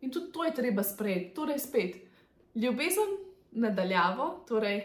In 0.00 0.12
tudi 0.12 0.32
to 0.32 0.44
je 0.44 0.54
treba 0.60 0.84
sprejeti. 0.84 1.32
Torej, 1.34 1.58
spet 1.58 1.96
ljubezen 2.54 3.16
nadaljavo, 3.52 4.28
torej 4.48 4.82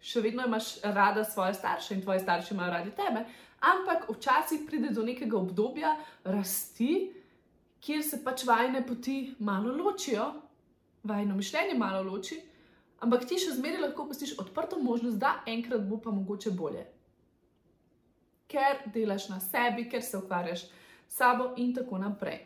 še 0.00 0.24
vedno 0.24 0.48
imaš 0.48 0.78
rada 0.82 1.28
svoje 1.28 1.60
starše 1.60 1.94
in 1.94 2.02
tvoji 2.02 2.24
starši 2.24 2.54
imajo 2.54 2.72
radi 2.78 2.96
tebe, 2.96 3.26
ampak 3.60 4.08
včasih 4.08 4.64
pride 4.66 4.90
do 4.90 5.02
nekega 5.02 5.36
obdobja 5.36 5.96
rasti, 6.24 7.12
kjer 7.80 8.02
se 8.04 8.20
pač 8.24 8.44
vajne 8.48 8.82
poti 8.86 9.34
malo 9.38 9.72
ločijo, 9.76 10.32
vajno 11.04 11.36
mišljenje 11.36 11.76
malo 11.78 12.02
loči, 12.12 12.40
ampak 13.00 13.24
ti 13.28 13.38
še 13.40 13.56
zmeraj 13.56 13.86
lahko 13.86 14.06
pustiš 14.08 14.36
odprto 14.40 14.80
možnost, 14.80 15.20
da 15.20 15.40
enkrat 15.48 15.84
bo 15.88 16.00
pa 16.00 16.12
mogoče 16.12 16.52
bolje. 16.56 16.84
Ker 18.50 18.84
delaš 18.92 19.28
na 19.30 19.40
sebi, 19.40 19.86
ker 19.88 20.02
se 20.02 20.18
ukvarjaš 20.18 20.64
s 20.66 21.16
sabo 21.16 21.52
in 21.56 21.74
tako 21.74 22.00
naprej. 22.02 22.40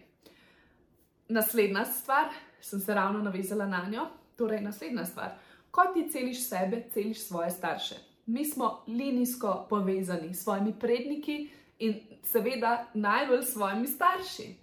Naslednja 1.28 1.84
stvar, 1.88 2.34
sem 2.60 2.80
se 2.80 2.94
ravno 2.94 3.22
navezala 3.24 3.66
na 3.66 3.86
njo, 3.90 4.06
torej 4.36 4.60
naslednja 4.60 5.06
stvar, 5.08 5.38
ko 5.70 5.88
ti 5.94 6.04
celiš 6.12 6.44
sebe, 6.48 6.84
celiš 6.92 7.24
svoje 7.24 7.50
starše 7.50 8.13
mi 8.26 8.44
smo 8.44 8.84
linijsko 8.86 9.66
povezani 9.70 10.34
s 10.34 10.42
svojimi 10.42 10.78
predniki 10.80 11.50
in 11.78 12.00
seveda 12.22 12.86
najbolj 12.94 13.42
s 13.42 13.52
svojimi 13.52 13.86
starši. 13.86 14.54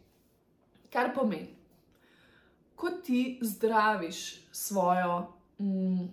Kar 0.93 1.13
pomeni, 1.15 1.55
ko 2.75 2.89
ti 2.89 3.39
zdraviš 3.41 4.41
svojo, 4.51 5.33
mm, 5.59 6.07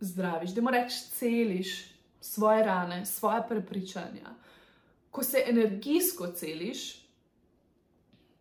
zdraviš, 0.00 0.50
da 0.50 0.62
moraš 0.62 1.08
celiš 1.08 1.92
svoje 2.20 2.64
rane, 2.64 3.06
svoje 3.06 3.42
prepričanja, 3.48 4.34
ko 5.10 5.22
se 5.22 5.44
energijsko 5.46 6.26
celiš, 6.26 7.02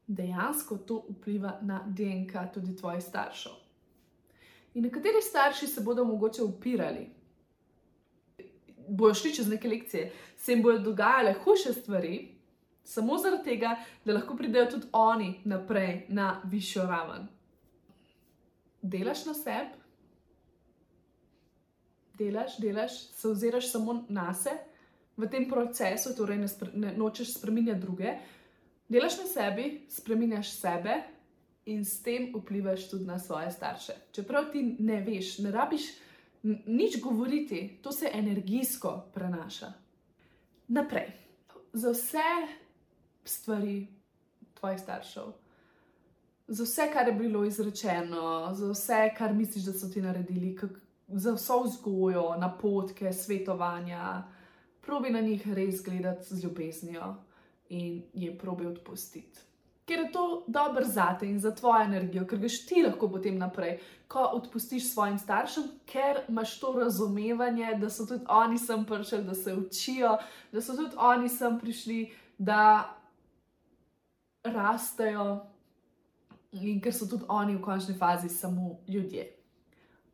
dejansko 0.08 0.78
to 0.78 1.06
vpliva 1.10 1.60
na 1.62 1.84
DNK 1.88 2.54
tudi 2.54 2.76
tvojih 2.76 3.04
staršev. 3.04 3.52
In 4.74 4.84
nekateri 4.84 5.22
starši 5.22 5.68
se 5.68 5.82
bodo 5.82 6.06
mogoče 6.06 6.44
upirali, 6.44 7.10
bojo 8.92 9.14
šli 9.14 9.34
čez 9.36 9.48
neke 9.48 9.70
lekcije, 9.70 10.12
se 10.38 10.52
jim 10.52 10.64
bodo 10.64 10.80
dogajale 10.80 11.34
huše 11.44 11.74
stvari, 11.74 12.28
samo 12.84 13.18
zaradi 13.18 13.44
tega, 13.44 13.76
da 14.06 14.14
lahko 14.14 14.36
pridejo 14.36 14.66
tudi 14.72 14.88
oni 14.92 15.42
naprej 15.44 16.06
na 16.10 16.42
višjo 16.44 16.84
raven. 16.84 17.28
Delaš 18.82 19.26
na 19.26 19.34
sebi, 19.34 19.78
delaš, 22.18 22.58
delaš, 22.58 23.00
se 23.14 23.28
oziraš 23.28 23.72
samo 23.72 24.04
na 24.10 24.34
sebe 24.34 24.72
v 25.18 25.30
tem 25.30 25.50
procesu, 25.50 26.16
torej 26.18 26.38
ne, 26.38 26.48
ne 26.74 26.94
nočeš 26.98 27.36
spremenjati 27.38 27.82
druge. 27.82 28.16
Delaš 28.90 29.18
na 29.22 29.28
sebi, 29.30 29.86
spremenjaš 29.90 30.52
sebe 30.58 31.02
in 31.66 31.86
s 31.86 32.02
tem 32.04 32.32
vplivaš 32.36 32.90
tudi 32.90 33.06
na 33.06 33.20
svoje 33.20 33.52
starše. 33.52 33.94
Čeprav 34.12 34.52
ti 34.52 34.64
ne 34.80 35.02
veš, 35.02 35.38
ne 35.46 35.52
rabiš 35.52 35.92
nič 36.44 37.02
govoriti, 37.02 37.80
to 37.82 37.92
se 37.92 38.10
energijsko 38.14 39.12
prenaša. 39.14 39.74
Naprej. 40.68 41.12
Za 41.74 41.92
vse 41.92 42.30
stvari 43.26 43.88
tvojih 44.54 44.80
staršev, 44.80 45.24
za 46.48 46.64
vse, 46.64 46.90
kar 46.94 47.08
je 47.08 47.14
bilo 47.14 47.46
izrečeno, 47.46 48.50
za 48.54 48.72
vse, 48.72 49.14
kar 49.18 49.34
misliš, 49.34 49.66
da 49.66 49.74
so 49.74 49.88
ti 49.90 50.02
naredili, 50.02 50.56
kak, 50.56 50.72
za 51.08 51.34
vso 51.34 51.62
vzgojo, 51.64 52.36
napotke, 52.40 53.14
svetovanja, 53.14 54.24
probi 54.82 55.10
na 55.10 55.22
njih 55.22 55.48
res 55.54 55.84
gledati 55.84 56.36
z 56.36 56.44
ljubeznijo 56.44 57.16
in 57.70 58.04
jih 58.14 58.36
probi 58.40 58.66
odpustiti. 58.66 59.40
Ker 59.92 60.00
je 60.00 60.12
to 60.12 60.44
dobro 60.48 60.86
za 60.88 61.18
te 61.20 61.28
in 61.28 61.40
za 61.40 61.52
tvojo 61.56 61.84
energijo, 61.84 62.24
ker 62.28 62.40
greš 62.40 62.62
ti 62.66 62.80
lahko 62.86 63.10
potem 63.12 63.36
naprej, 63.38 63.74
ko 64.08 64.24
odpustiš 64.38 64.86
svojim 64.94 65.18
staršem, 65.20 65.66
ker 65.86 66.22
imaš 66.32 66.54
to 66.60 66.72
razumevanje, 66.80 67.74
da 67.82 67.90
so 67.90 68.06
tudi 68.08 68.24
oni 68.30 68.58
sem 68.58 68.86
prišli, 68.86 69.20
da 69.28 69.36
se 69.36 69.56
učijo, 69.56 70.14
da 70.52 70.62
so 70.62 70.76
tudi 70.80 70.96
oni 70.96 71.30
sem 71.30 71.60
prišli, 71.60 71.98
da 72.38 72.62
rastejo 74.44 75.42
in 76.52 76.80
ker 76.80 76.96
so 76.96 77.10
tudi 77.12 77.28
oni 77.28 77.58
v 77.58 77.62
končni 77.62 77.98
fazi 78.00 78.30
samo 78.30 78.80
ljudje. 78.88 79.28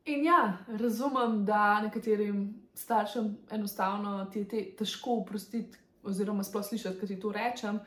In 0.05 0.25
ja, 0.25 0.57
razumem, 0.67 1.45
da 1.45 1.81
nekaterim 1.85 2.49
staršem 2.73 3.37
enostavno 3.51 4.25
ti 4.25 4.39
je 4.39 4.47
te 4.47 4.65
težko 4.81 5.21
oprostiti, 5.21 5.77
oziroma 6.03 6.43
sploh 6.43 6.65
slišati, 6.65 6.97
kaj 6.99 7.13
ti 7.13 7.19
to 7.19 7.31
rečem. 7.31 7.79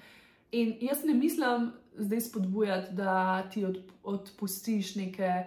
In 0.53 0.77
jaz 0.81 1.05
ne 1.05 1.15
mislim 1.15 1.73
zdaj 1.99 2.21
spodbujati, 2.21 2.95
da 2.95 3.43
ti 3.51 3.67
odpustiš 4.03 4.95
neke 4.97 5.45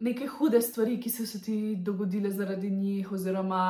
neke 0.00 0.26
hude 0.26 0.60
stvari, 0.62 1.00
ki 1.00 1.10
so 1.10 1.26
se 1.26 1.40
ti 1.42 1.76
dogodile 1.76 2.30
zaradi 2.30 2.70
njih, 2.70 3.12
oziroma 3.12 3.62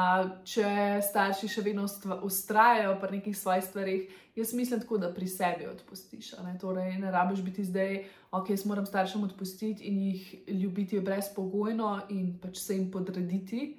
če 0.44 1.00
starši 1.08 1.48
še 1.48 1.64
vedno 1.64 1.86
ustrajajo 2.22 2.96
pri 3.00 3.18
nekih 3.18 3.36
svojih 3.38 3.64
stvarih, 3.64 4.18
jaz 4.36 4.52
mislim 4.54 4.82
tako, 4.84 4.98
da 4.98 5.12
pri 5.14 5.28
sebi 5.28 5.68
odpustiš. 5.70 6.34
Ne? 6.44 6.56
Torej, 6.60 6.98
ne 7.00 7.12
rabiš 7.14 7.40
biti 7.46 7.64
zdaj, 7.64 8.02
ok, 8.30 8.52
jaz 8.52 8.66
moram 8.68 8.86
staršem 8.86 9.24
odpustiti 9.24 9.88
in 9.88 10.02
jih 10.10 10.34
ljubiti 10.62 11.00
brezpogojno 11.00 11.94
in 12.12 12.34
pač 12.42 12.60
se 12.60 12.76
jim 12.76 12.90
podrediti, 12.92 13.70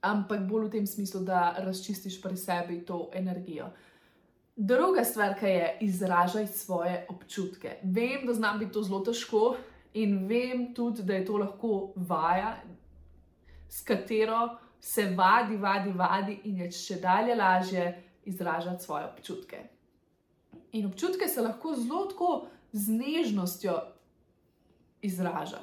ampak 0.00 0.46
bolj 0.48 0.68
v 0.68 0.72
tem 0.78 0.86
smislu, 0.86 1.20
da 1.26 1.52
razčistiš 1.58 2.20
pri 2.22 2.36
sebi 2.36 2.80
to 2.86 3.08
energijo. 3.12 3.68
Druga 4.60 5.04
stvar, 5.04 5.36
ki 5.38 5.46
je, 5.46 5.66
izražaj 5.80 6.46
svoje 6.46 7.06
občutke. 7.08 7.76
Vem, 7.82 8.26
da 8.26 8.34
znam 8.34 8.58
biti 8.58 8.72
to 8.72 8.82
zelo 8.82 8.98
težko, 9.06 9.56
in 9.94 10.26
vem 10.26 10.72
tudi, 10.74 11.02
da 11.02 11.14
je 11.14 11.24
to 11.24 11.36
lahko 11.38 11.92
vaja, 11.96 12.56
s 13.68 13.84
katero 13.86 14.56
se 14.80 15.04
vadi, 15.14 15.56
vadi, 15.56 15.92
vadi 15.92 16.40
in 16.44 16.58
je 16.64 16.72
še 16.72 16.96
dalje 16.98 17.36
lažje 17.38 17.84
izražati 18.24 18.84
svoje 18.84 19.06
občutke. 19.06 19.62
In 20.72 20.90
občutke 20.90 21.28
se 21.28 21.42
lahko 21.42 21.76
zelo 21.76 22.06
tako 22.10 22.32
z 22.72 22.98
nežnostjo 22.98 23.78
izraža. 25.02 25.62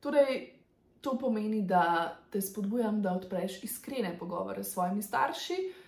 Torej, 0.00 0.52
to 1.00 1.16
pomeni, 1.18 1.62
da 1.62 2.12
te 2.30 2.44
spodbujam, 2.44 3.00
da 3.02 3.16
odpreš 3.16 3.62
iskrene 3.64 4.18
pogovore 4.18 4.64
s 4.64 4.76
svojimi 4.76 5.02
starši. 5.02 5.85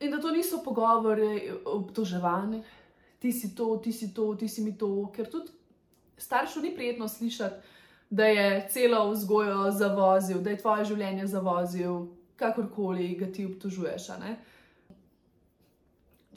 In 0.00 0.10
da 0.10 0.20
to 0.20 0.30
niso 0.30 0.60
pogovori 0.64 1.50
obtoževanja, 1.64 2.62
ti 3.18 3.32
si 3.32 3.54
to, 3.54 3.76
ti 3.82 3.92
si 3.92 4.12
to, 4.14 4.34
ti 4.34 4.48
si 4.48 4.62
mi 4.62 4.76
to, 4.78 5.10
ker 5.14 5.30
tudi 5.30 5.50
staršu 6.18 6.60
ni 6.60 6.74
prijetno 6.74 7.08
slišati, 7.08 7.56
da 8.10 8.26
je 8.26 8.68
celo 8.70 9.10
vzgojo 9.10 9.70
zavozil, 9.70 10.38
da 10.40 10.50
je 10.50 10.58
tvoje 10.58 10.84
življenje 10.84 11.26
zavozil, 11.26 12.06
kakorkoli 12.36 13.10
ga 13.18 13.26
ti 13.32 13.44
obtožuješ. 13.46 14.06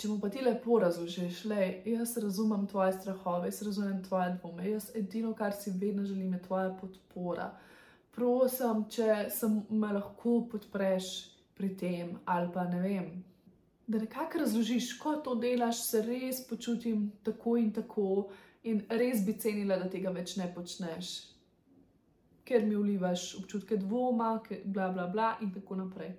Če 0.02 0.10
mu 0.10 0.18
pa 0.20 0.30
ti 0.34 0.42
lepo 0.42 0.80
razložiš, 0.82 1.44
da 1.46 1.62
jaz 1.86 2.18
razumem 2.18 2.66
tvoje 2.68 2.96
strahove, 2.98 3.52
jaz 3.52 3.62
razumem 3.62 4.04
tvoje 4.04 4.34
dvome, 4.40 4.70
jaz 4.72 4.90
edino, 4.98 5.36
kar 5.38 5.54
si 5.54 5.72
vedno 5.72 6.06
želim, 6.06 6.34
je 6.34 6.42
tvoja 6.42 6.72
podpora. 6.82 7.52
Prosim, 8.12 8.88
če 8.90 9.28
me 9.70 9.94
lahko 9.94 10.42
podpreš 10.52 11.12
pri 11.56 11.76
tem, 11.78 12.18
ali 12.26 12.50
pa 12.54 12.66
ne 12.68 12.82
vem. 12.82 13.31
Da 13.92 14.00
nekako 14.00 14.38
razložiš, 14.38 14.94
ko 14.98 15.16
to 15.16 15.34
delaš, 15.36 15.82
se 15.84 16.02
res 16.02 16.38
počutim 16.48 17.12
tako 17.24 17.58
in 17.60 17.74
tako, 17.76 18.30
in 18.64 18.86
res 18.90 19.20
bi 19.26 19.34
cenila, 19.36 19.76
da 19.82 19.90
tega 19.92 20.14
več 20.16 20.38
ne 20.40 20.46
počneš, 20.56 21.10
ker 22.48 22.64
mi 22.64 22.78
vlivaš 22.80 23.26
občutke 23.42 23.76
dvoma, 23.82 24.30
bla, 24.64 24.86
bla, 24.96 25.08
bla, 25.12 25.32
in 25.44 25.50
tako 25.52 25.76
naprej. 25.76 26.14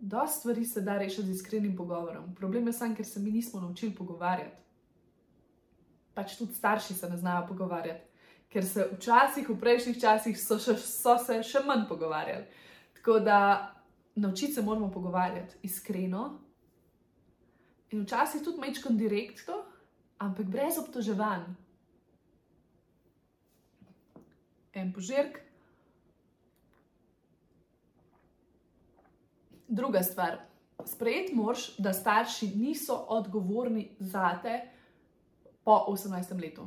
Da 0.00 0.24
stvari 0.26 0.64
se 0.64 0.80
da 0.80 0.94
rešiti 0.98 1.26
z 1.26 1.34
iskrenim 1.34 1.74
pogovorom. 1.76 2.30
Problem 2.34 2.66
je 2.66 2.72
samo, 2.78 2.96
ker 2.96 3.06
se 3.06 3.20
mi 3.20 3.30
nismo 3.30 3.60
naučili 3.60 3.92
pogovarjati. 3.94 4.56
Pač 6.14 6.38
tudi 6.38 6.54
starši 6.54 6.94
se 6.94 7.10
ne 7.10 7.18
znajo 7.20 7.44
pogovarjati, 7.48 8.24
ker 8.48 8.64
se 8.64 8.86
včasih, 8.94 9.50
v 9.50 9.58
prejšnjih 9.60 10.00
časih, 10.00 10.40
so, 10.40 10.56
še, 10.56 10.78
so 10.80 11.18
se 11.20 11.42
še 11.44 11.60
manj 11.68 11.84
pogovarjali. 11.92 12.48
Tako 12.96 13.18
da 13.20 13.42
naučiti 14.14 14.52
se 14.56 14.64
moramo 14.64 14.88
pogovarjati 14.90 15.60
iskreno 15.68 16.24
in 17.92 18.02
včasih 18.02 18.42
tudi 18.44 18.60
mečkam 18.60 18.96
direktno, 18.96 19.62
ampak 20.18 20.46
brez 20.46 20.78
obtoževanj 20.78 21.44
en 24.72 24.92
požirk. 24.92 25.40
Druga 29.68 30.02
stvar, 30.02 30.38
sprejeti 30.84 31.34
moraš, 31.34 31.76
da 31.78 31.92
starši 31.92 32.52
niso 32.56 32.96
odgovorni 33.08 33.88
za 33.98 34.38
te 34.42 34.60
po 35.64 35.84
18. 35.88 36.40
letu. 36.42 36.66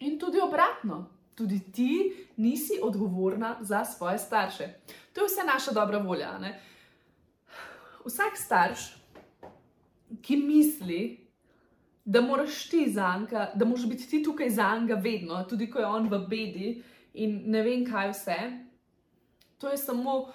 In 0.00 0.18
tudi 0.18 0.40
obratno, 0.40 1.10
tudi 1.34 1.60
ti 1.72 2.26
nisi 2.36 2.78
odgovorna 2.82 3.56
za 3.60 3.84
svoje 3.84 4.18
starše. 4.18 4.68
To 5.12 5.20
je 5.20 5.26
vse 5.26 5.46
naša 5.46 5.72
dobra 5.72 5.98
volja. 5.98 6.38
Ne? 6.38 6.60
Vsak 8.04 8.36
starš, 8.36 9.01
ki 10.22 10.36
misli, 10.36 11.02
da 12.04 12.20
moraš 12.20 12.68
ti 12.68 12.86
za 12.90 13.16
njega, 13.20 13.52
da 13.54 13.64
moraš 13.64 13.86
biti 13.88 14.08
ti 14.08 14.22
tukaj 14.22 14.50
za 14.50 14.78
njega 14.78 14.94
vedno, 14.94 15.44
tudi 15.44 15.70
ko 15.70 15.78
je 15.78 15.86
on 15.86 16.08
v 16.08 16.18
bedi 16.28 16.82
in 17.14 17.42
ne 17.46 17.62
vem 17.62 17.84
kaj 17.86 18.10
vse. 18.10 18.38
To 19.58 19.70
je 19.70 19.78
samo, 19.78 20.32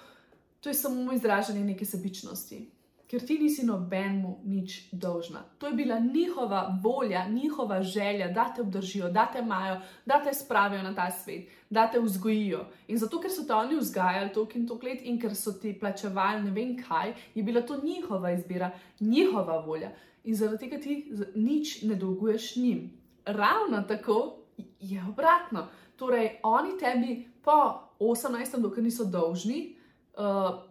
to 0.60 0.70
je 0.70 0.74
samo 0.74 1.12
izražanje 1.12 1.64
neke 1.64 1.84
sebičnosti, 1.84 2.62
ker 3.08 3.26
ti 3.26 3.38
nisi 3.38 3.66
nobenemu 3.66 4.40
nič 4.44 4.92
dolžna. 4.92 5.42
To 5.58 5.66
je 5.66 5.72
bila 5.72 5.98
njihova 5.98 6.78
volja, 6.82 7.28
njihova 7.28 7.82
želja, 7.82 8.28
da 8.28 8.52
te 8.54 8.60
obdržijo, 8.60 9.10
da 9.10 9.26
te 9.32 9.38
imajo, 9.38 9.80
da 10.06 10.22
te 10.24 10.34
spravijo 10.34 10.82
na 10.82 10.94
ta 10.94 11.10
svet, 11.10 11.48
da 11.70 11.86
te 11.90 12.00
vzgojijo. 12.00 12.66
In 12.88 12.98
zato, 12.98 13.20
ker 13.20 13.30
so 13.30 13.44
te 13.44 13.54
oni 13.54 13.76
vzgajali 13.76 14.32
toliko 14.32 14.58
in 14.58 14.68
toliko 14.68 14.86
let 14.86 15.00
in 15.02 15.20
ker 15.20 15.36
so 15.36 15.52
ti 15.52 15.72
plačevali 15.80 16.42
ne 16.42 16.50
vem 16.50 16.76
kaj, 16.88 17.14
je 17.34 17.42
bila 17.42 17.62
to 17.62 17.80
njihova 17.82 18.32
izbira, 18.32 18.70
njihova 19.00 19.60
volja 19.66 19.90
in 20.28 20.34
zaradi 20.34 20.58
tega 20.58 20.80
ti 20.82 21.12
nič 21.34 21.82
ne 21.82 21.94
dolguješ 21.94 22.56
njim. 22.56 22.90
Ravno 23.24 23.82
tako 23.82 24.36
je 24.80 25.04
obratno. 25.08 25.66
Torej, 25.96 26.40
oni 26.42 26.78
tebi 26.78 27.28
po 27.42 27.80
18. 27.98 28.60
dokaj 28.60 28.82
niso 28.82 29.04
dolžni 29.04 29.76
uh, 30.16 30.67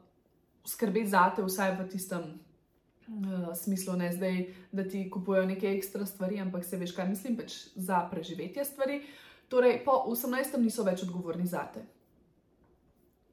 skrbeti 0.67 1.09
za 1.09 1.29
te, 1.35 1.45
vsaj 1.45 1.75
v 1.77 1.87
tistem 1.89 2.23
uh, 3.07 3.55
smislu, 3.55 3.95
ne 3.97 4.11
zdaj, 4.11 4.41
da 4.71 4.83
ti 4.83 5.09
kupujejo 5.09 5.45
neke 5.45 5.71
ekstra 5.71 6.05
stvari, 6.05 6.39
ampak 6.39 6.65
se 6.65 6.77
veš, 6.77 6.95
kaj 6.95 7.09
mislim, 7.09 7.37
pač 7.37 7.55
za 7.75 8.03
preživetje 8.11 8.65
stvari. 8.65 9.01
Torej, 9.47 9.79
po 9.85 10.03
18. 10.11 10.59
niso 10.59 10.83
več 10.83 11.05
odgovorni 11.07 11.47
za 11.47 11.63
te. 11.73 11.85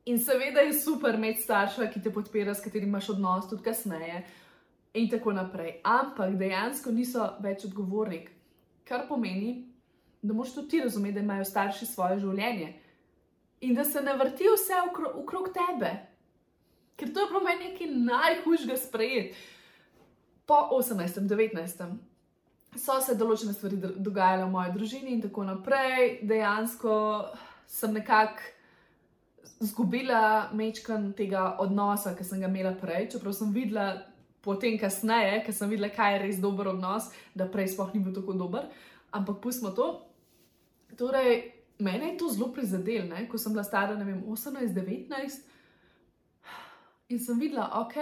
In 0.04 0.20
seveda 0.20 0.60
je 0.60 0.76
super 0.76 1.16
imeti 1.16 1.42
starša, 1.42 1.88
ki 1.90 2.02
te 2.04 2.12
podpira, 2.12 2.54
s 2.54 2.62
katerim 2.62 2.92
imaš 2.92 3.08
odnos 3.16 3.48
tudi 3.50 3.64
kasneje. 3.64 4.22
In 4.94 5.08
tako 5.10 5.32
naprej. 5.34 5.80
Ampak 5.82 6.36
dejansko 6.38 6.92
niso 6.94 7.32
več 7.42 7.64
odgovorni, 7.66 8.20
kar 8.86 9.08
pomeni, 9.08 9.64
da 10.22 10.36
moš 10.36 10.54
tudi 10.54 10.68
ti 10.68 10.80
razumeti, 10.84 11.16
da 11.18 11.24
imajo 11.24 11.44
starši 11.44 11.86
svoje 11.86 12.20
življenje 12.22 12.74
in 13.64 13.74
da 13.74 13.84
se 13.84 14.00
ne 14.00 14.12
vrti 14.16 14.44
vse 14.44 14.80
okrog 15.14 15.48
tebe. 15.56 15.90
Ker 16.96 17.10
to 17.10 17.20
je 17.20 17.30
po 17.32 17.42
meni 17.42 17.70
nekaj 17.70 17.90
najhujšega 17.90 18.76
sprejeti. 18.78 19.34
Po 20.46 20.54
18. 20.76 21.20
19. 21.26 21.94
so 22.76 22.98
se 23.00 23.14
določene 23.14 23.54
stvari 23.54 23.78
dogajale 23.78 24.44
v 24.44 24.52
moji 24.52 24.72
družini 24.74 25.14
in 25.14 25.22
tako 25.22 25.46
naprej, 25.46 26.20
dejansko 26.26 26.96
sem 27.70 27.94
nekako. 27.94 28.50
Zgubila 29.64 30.50
mečkan 30.52 31.12
tega 31.16 31.54
odnosa, 31.62 32.12
ki 32.18 32.24
sem 32.26 32.42
ga 32.42 32.48
imela 32.50 32.74
prej, 32.76 33.06
čeprav 33.14 33.32
sem 33.36 33.52
videla, 33.54 34.02
potem 34.44 34.74
kasneje, 34.80 35.38
ker 35.46 35.54
sem 35.56 35.70
videla, 35.70 35.88
kaj 35.94 36.16
je 36.16 36.22
res 36.24 36.40
dober 36.42 36.68
odnos, 36.74 37.06
da 37.38 37.46
prej 37.48 37.70
sploh 37.72 37.94
ni 37.94 38.02
bil 38.04 38.12
tako 38.16 38.34
dober. 38.36 38.66
Ampak 39.14 39.38
pustimo 39.40 39.70
to. 39.76 39.86
Torej, 40.98 41.54
mene 41.78 42.10
je 42.12 42.18
to 42.20 42.28
zelo 42.34 42.50
prizadelo, 42.52 43.22
ko 43.30 43.40
sem 43.40 43.54
bila 43.54 43.64
stara, 43.64 43.96
ne 43.96 44.04
vem, 44.04 44.20
18, 44.26 44.74
19. 44.74 45.53
In 47.08 47.20
sem 47.20 47.40
videla, 47.40 47.68
ok, 47.82 47.96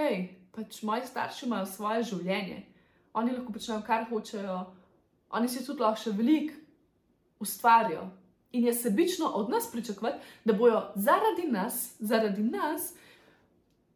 pač 0.54 0.82
moji 0.86 1.06
starši 1.06 1.46
imajo 1.46 1.66
svoje 1.66 2.04
življenje, 2.12 2.62
oni 3.18 3.34
lahko 3.34 3.52
počnejo, 3.52 3.82
kar 3.86 4.06
hočejo, 4.10 4.58
oni 5.34 5.48
si 5.48 5.64
tudi 5.66 5.82
lahko 5.82 6.04
še 6.04 6.12
veliko 6.16 6.58
ustvarijo. 7.42 8.06
In 8.52 8.66
je 8.68 8.74
sebično 8.76 9.26
od 9.26 9.50
nas 9.50 9.70
pričakovati, 9.72 10.20
da 10.44 10.52
bojo 10.52 10.82
zaradi 10.94 11.48
nas, 11.48 11.96
zaradi 11.98 12.42
nas 12.44 12.92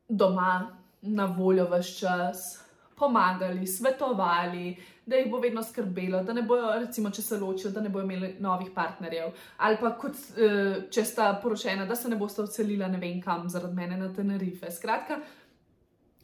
doma 0.08 0.76
na 1.02 1.26
voljo 1.38 1.68
vse 1.70 1.98
čas, 2.00 2.65
pomagali, 2.96 3.66
svetovali, 3.66 4.76
da 5.06 5.16
jih 5.16 5.30
bo 5.30 5.38
vedno 5.38 5.62
skrbelo, 5.62 6.22
da 6.24 6.32
ne 6.32 6.42
bojo, 6.42 6.72
recimo, 6.80 7.10
če 7.10 7.22
se 7.22 7.38
ločijo, 7.38 7.70
da 7.70 7.80
ne 7.80 7.88
bojo 7.88 8.04
imeli 8.04 8.32
novih 8.40 8.70
partnerjev, 8.74 9.34
ali 9.56 9.76
pa 9.80 9.92
kot, 10.00 10.16
uh, 10.16 10.78
če 10.90 11.04
sta 11.04 11.28
poročena, 11.42 11.86
da 11.86 11.96
se 11.96 12.08
ne 12.08 12.16
boste 12.16 12.42
odselila 12.42 12.88
ne 12.88 12.98
vem 12.98 13.20
kam 13.22 13.48
zaradi 13.52 13.76
mene 13.76 14.00
na 14.00 14.08
Tenerife. 14.14 14.70
Skratka, 14.72 15.20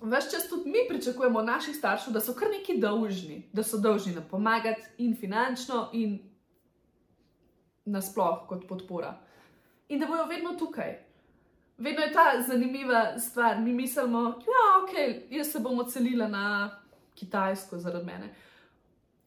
vse 0.00 0.32
čas 0.32 0.48
tudi 0.50 0.70
mi 0.70 0.82
pričakujemo 0.88 1.38
od 1.38 1.46
naših 1.46 1.76
staršev, 1.76 2.16
da 2.16 2.20
so 2.20 2.35
kar 2.35 2.50
neki 2.50 2.80
dolžni, 2.80 3.42
da 3.52 3.62
so 3.62 3.78
dolžni 3.78 4.16
nam 4.16 4.26
pomagati 4.30 5.04
in 5.04 5.14
finančno, 5.16 5.88
in 5.92 6.18
nasplošno 7.85 8.46
kot 8.48 8.68
podpora. 8.68 9.14
In 9.88 10.00
da 10.00 10.06
bojo 10.06 10.26
vedno 10.26 10.56
tukaj. 10.58 11.12
Vedno 11.78 12.02
je 12.02 12.12
ta 12.12 12.42
zanimiva 12.46 13.18
stvar, 13.18 13.61
mi 13.61 13.72
mislimo, 13.72 14.22
da 14.22 14.28
ja, 14.52 14.66
okay, 14.82 15.22
jaz 15.30 15.52
se 15.52 15.61
bom 15.61 15.78
odselila 15.78 16.28
na 16.28 16.70
Kitajsko 17.14 17.78
zaradi 17.78 18.06
mene. 18.06 18.35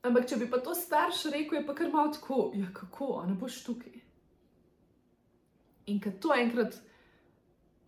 Ampak, 0.05 0.27
če 0.29 0.37
bi 0.37 0.49
pa 0.49 0.59
to 0.61 0.75
starš 0.75 1.25
rekel, 1.33 1.59
je 1.59 1.65
pa 1.65 1.73
kar 1.75 1.89
malo 1.91 2.13
tako, 2.13 2.51
ja, 2.55 2.67
kako, 2.73 3.19
a 3.23 3.25
ne 3.25 3.33
boš 3.33 3.63
tukaj. 3.65 3.93
In 5.85 6.01
ko 6.01 6.13
to 6.21 6.33
enkrat 6.37 6.77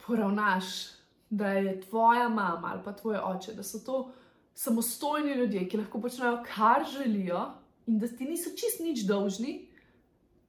poravnaš, 0.06 0.98
da 1.30 1.48
je 1.48 1.82
tvoja 1.82 2.30
mama 2.30 2.72
ali 2.72 2.82
pa 2.86 2.94
tvoj 2.96 3.18
oče, 3.18 3.54
da 3.54 3.64
so 3.64 3.80
to 3.86 4.12
samostojni 4.54 5.34
ljudje, 5.34 5.68
ki 5.70 5.78
lahko 5.78 6.02
počnejo, 6.02 6.44
kar 6.56 6.86
želijo, 6.92 7.42
in 7.88 8.00
da 8.00 8.08
ti 8.08 8.26
niso 8.26 8.50
čist 8.50 8.80
nič 8.80 9.06
dolžni, 9.08 9.68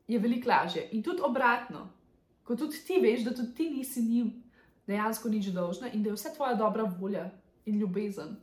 je 0.08 0.18
veliko 0.18 0.48
lažje. 0.50 0.88
In 0.92 1.02
tudi 1.02 1.22
obratno, 1.22 1.88
ko 2.48 2.56
tudi 2.56 2.78
ti 2.86 2.96
veš, 3.02 3.24
da 3.24 3.34
tudi 3.34 3.54
ti 3.54 3.70
nisi 3.70 4.02
njim 4.02 4.30
dejansko 4.86 5.28
nič 5.28 5.50
dolžna 5.52 5.90
in 5.92 6.02
da 6.02 6.08
je 6.08 6.14
vse 6.14 6.30
tvoja 6.36 6.54
dobra 6.54 6.86
volja 7.00 7.30
in 7.66 7.76
ljubezen. 7.78 8.36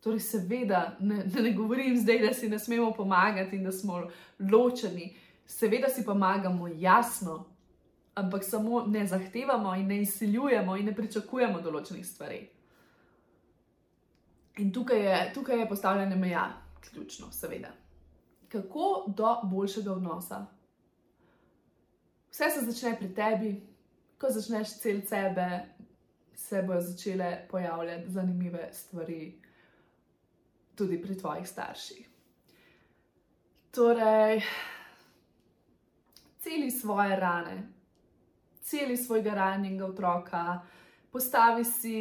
Torej, 0.00 0.20
seveda, 0.20 0.96
ne, 1.00 1.24
ne 1.42 1.52
govorim 1.52 1.96
zdaj, 1.98 2.18
da 2.18 2.34
si 2.34 2.48
ne 2.48 2.58
smemo 2.58 2.92
pomagati 2.92 3.56
in 3.56 3.64
da 3.64 3.72
smo 3.72 4.04
ločeni, 4.52 5.16
seveda 5.46 5.88
si 5.88 6.04
pomagamo, 6.04 6.68
jasno, 6.68 7.44
ampak 8.14 8.44
samo 8.44 8.84
ne 8.86 9.06
zahtevamo 9.06 9.74
in 9.74 9.86
ne 9.86 10.02
izsiljujemo 10.02 10.76
in 10.76 10.86
ne 10.86 10.94
pričakujemo 10.94 11.60
določenih 11.60 12.06
stvari. 12.06 12.40
In 14.62 14.70
tukaj 14.72 15.04
je, 15.08 15.18
tukaj 15.34 15.58
je 15.58 15.68
postavljanje 15.68 16.16
meja, 16.16 16.46
ključno, 16.86 17.32
seveda. 17.32 17.74
Kako 18.48 19.04
do 19.16 19.36
boljšega 19.42 19.92
odnosa? 19.92 20.46
Vse 22.30 22.50
se 22.50 22.64
začne 22.64 22.96
pri 22.98 23.08
tebi, 23.14 23.50
ko 24.18 24.30
začneš 24.30 24.78
cel 24.78 25.02
sebe, 25.02 25.48
se 26.34 26.62
bodo 26.62 26.80
začele 26.80 27.46
pojavljati 27.50 28.10
zanimive 28.10 28.68
stvari 28.72 29.40
tudi 30.74 31.02
pri 31.02 31.18
tvojih 31.18 31.48
starših. 31.48 32.08
Torej, 33.70 34.42
celi 36.38 36.70
svoje 36.70 37.16
rane, 37.16 37.68
celi 38.62 38.96
svojega 38.96 39.34
ranjenega 39.34 39.86
otroka, 39.86 40.60
postavi 41.12 41.64
si 41.64 41.98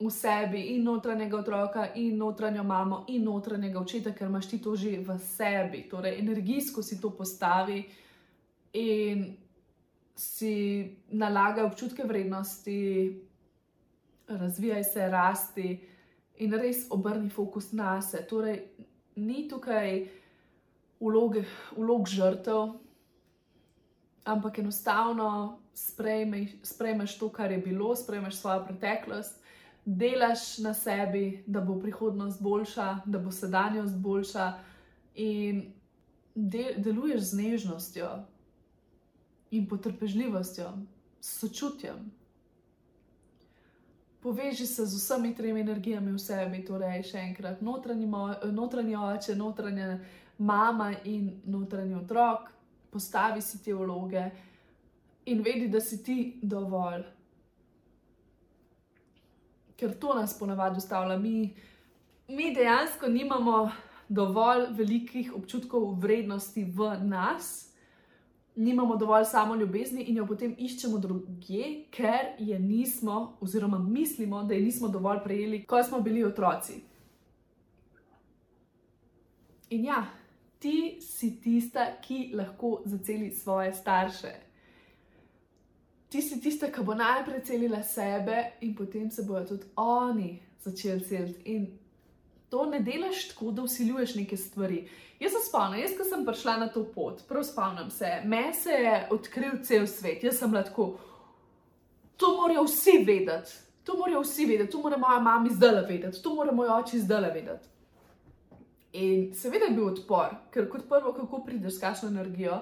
v 0.00 0.10
sebi 0.10 0.60
in 0.74 0.84
notranjega 0.84 1.36
otroka, 1.36 1.88
in 1.94 2.16
notranjo 2.16 2.62
mamo, 2.62 3.04
in 3.08 3.24
notranjega 3.24 3.80
očeta, 3.80 4.12
ker 4.12 4.28
imaš 4.28 4.48
ti 4.48 4.58
to 4.62 4.76
že 4.76 4.98
v 4.98 5.18
sebi. 5.18 5.88
Torej, 5.88 6.18
energijsko 6.18 6.82
si 6.82 7.00
to 7.00 7.10
postavi 7.10 7.84
in 8.74 9.36
si 10.16 10.96
nalaga 11.08 11.64
občutke 11.64 12.04
vrednosti, 12.04 13.20
razvijaj 14.28 14.84
se, 14.84 15.08
rasti 15.08 15.68
in 16.36 16.54
res 16.58 16.86
obrni 16.90 17.30
fokus 17.30 17.72
na 17.72 18.02
sebe. 18.02 18.26
Torej, 18.26 18.62
ni 19.16 19.46
tukaj 19.48 20.06
vloge, 21.00 21.44
vlog 21.76 22.08
žrtev, 22.08 22.74
ampak 24.24 24.58
enostavno 24.58 25.58
sprejmeš, 25.74 26.50
sprejmeš 26.62 27.18
to, 27.18 27.28
kar 27.28 27.52
je 27.52 27.58
bilo, 27.58 27.94
sprejmeš 27.96 28.34
svojo 28.34 28.64
preteklost, 28.64 29.42
delaš 29.84 30.58
na 30.58 30.74
sebi, 30.74 31.44
da 31.46 31.60
bo 31.60 31.78
prihodnost 31.80 32.42
boljša, 32.42 32.98
da 33.06 33.18
bo 33.18 33.30
sedanjost 33.30 33.98
boljša 33.98 34.52
in 35.14 35.66
del, 36.34 36.78
deluješ 36.78 37.20
z 37.20 37.42
nežnostjo 37.42 38.08
in 39.54 39.68
potrpežljivostjo, 39.70 40.70
s 41.20 41.38
sočutjem 41.40 42.04
poveži 44.24 44.66
se 44.66 44.86
z 44.86 44.96
vsemi 44.96 45.34
tremi 45.36 45.60
energijami 45.60 46.12
v 46.12 46.18
sebi, 46.18 46.62
torej 46.64 47.02
še 47.10 47.20
enkrat 47.28 47.60
notranji, 47.60 48.06
notranji 48.56 48.96
oče, 48.96 49.34
notranja 49.36 49.98
mama 50.38 50.94
in 51.04 51.26
notranji 51.44 51.98
otrok, 51.98 52.48
postavi 52.88 53.42
si 53.44 53.60
te 53.60 53.74
vloge 53.76 54.24
in 55.28 55.44
vedi, 55.44 55.68
da 55.68 55.80
si 55.80 56.00
ti 56.04 56.16
dovolj. 56.40 57.04
Ker 59.76 59.92
to 60.00 60.16
nas 60.16 60.32
ponavadi 60.38 60.80
ustavlja. 60.80 61.18
Mi, 61.20 61.52
mi 62.32 62.48
dejansko 62.56 63.12
nimamo 63.12 63.66
dovolj 64.08 64.70
velikih 64.78 65.34
občutkov 65.36 65.98
vrednosti 66.00 66.64
v 66.64 66.94
nas 67.04 67.73
nimamo 68.56 68.96
dovolj 68.96 69.24
samo 69.24 69.54
ljubezni 69.54 70.02
in 70.02 70.16
jo 70.16 70.26
potem 70.26 70.54
iščemo 70.58 70.98
drugje, 70.98 71.84
ker 71.90 72.34
je 72.38 72.58
nismo, 72.58 73.36
oziroma 73.40 73.78
mislimo, 73.78 74.42
da 74.44 74.54
je 74.54 74.60
nismo 74.60 74.88
dovolj 74.88 75.22
prejeli, 75.24 75.64
ko 75.66 75.82
smo 75.82 76.00
bili 76.00 76.24
otroci. 76.24 76.80
In 79.70 79.84
ja, 79.84 80.06
ti 80.58 80.98
si 81.00 81.40
tista, 81.40 81.86
ki 82.02 82.30
lahko 82.34 82.82
zaceli 82.84 83.30
svoje 83.30 83.72
starše. 83.72 84.32
Ti 86.08 86.22
si 86.22 86.40
tista, 86.40 86.70
ki 86.70 86.82
bo 86.84 86.94
najprej 86.94 87.42
celila 87.44 87.82
sebe, 87.82 88.52
in 88.60 88.74
potem 88.74 89.10
se 89.10 89.22
bodo 89.22 89.44
tudi 89.46 89.66
oni 89.76 90.38
začeli 90.62 91.04
celiti. 91.04 91.42
In 91.44 91.66
to 92.48 92.66
ne 92.66 92.80
delaš 92.80 93.28
tako, 93.28 93.50
da 93.50 93.62
usiljuješ 93.62 94.14
neke 94.14 94.36
stvari. 94.36 94.88
Jaz 95.20 95.32
se 95.32 95.48
spomnim, 95.48 95.80
jaz, 95.80 95.96
ko 95.96 96.04
sem 96.04 96.24
prišla 96.26 96.56
na 96.56 96.68
to 96.68 96.84
pot, 96.94 97.22
prav 97.28 97.44
spomnim 97.44 97.90
se, 97.90 98.20
me 98.24 98.52
se 98.54 98.70
je 98.70 98.94
odkril 99.10 99.60
cel 99.62 99.86
svet, 99.86 100.24
jaz 100.24 100.38
sem 100.38 100.54
lahko. 100.54 100.94
To 102.16 102.36
morajo 102.36 102.64
vsi 102.64 102.98
vedeti, 103.06 103.54
to 103.84 103.96
morajo 103.98 104.20
vsi 104.22 104.46
vedeti, 104.46 104.72
to 104.72 104.82
mora 104.82 104.96
moja 104.96 105.20
mama 105.20 105.50
zdaj 105.50 105.86
vedeti, 105.88 106.22
to 106.22 106.34
mora 106.34 106.52
moj 106.52 106.68
oče 106.78 106.98
zdaj 106.98 107.30
vedeti. 107.34 107.68
In 108.94 109.32
seveda 109.34 109.66
je 109.66 109.74
bil 109.74 109.88
odpor, 109.90 110.36
ker 110.54 110.68
kot 110.70 110.84
prvo, 110.88 111.12
kako 111.12 111.42
prideš 111.46 111.74
s 111.74 111.82
kakšno 111.82 112.08
energijo. 112.08 112.60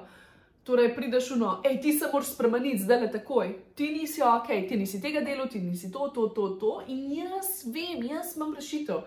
Torej, 0.64 0.94
prideš 0.94 1.32
v 1.34 1.36
no, 1.40 1.56
hej, 1.64 1.80
ti 1.82 1.92
se 1.92 2.08
moraš 2.12 2.30
spremeniti, 2.32 2.84
zdaj 2.84 3.00
le 3.00 3.08
takoj, 3.12 3.50
ti 3.74 3.90
nisi 3.92 4.22
ok, 4.22 4.48
ti 4.68 4.78
nisi 4.78 5.00
tega 5.02 5.20
dela, 5.20 5.48
ti 5.50 5.60
nisi 5.60 5.90
to, 5.92 6.08
to, 6.14 6.28
to, 6.32 6.46
to. 6.60 6.70
In 6.88 7.10
jaz 7.18 7.66
vem, 7.66 8.06
jaz 8.06 8.36
imam 8.36 8.54
rešitev. 8.54 9.02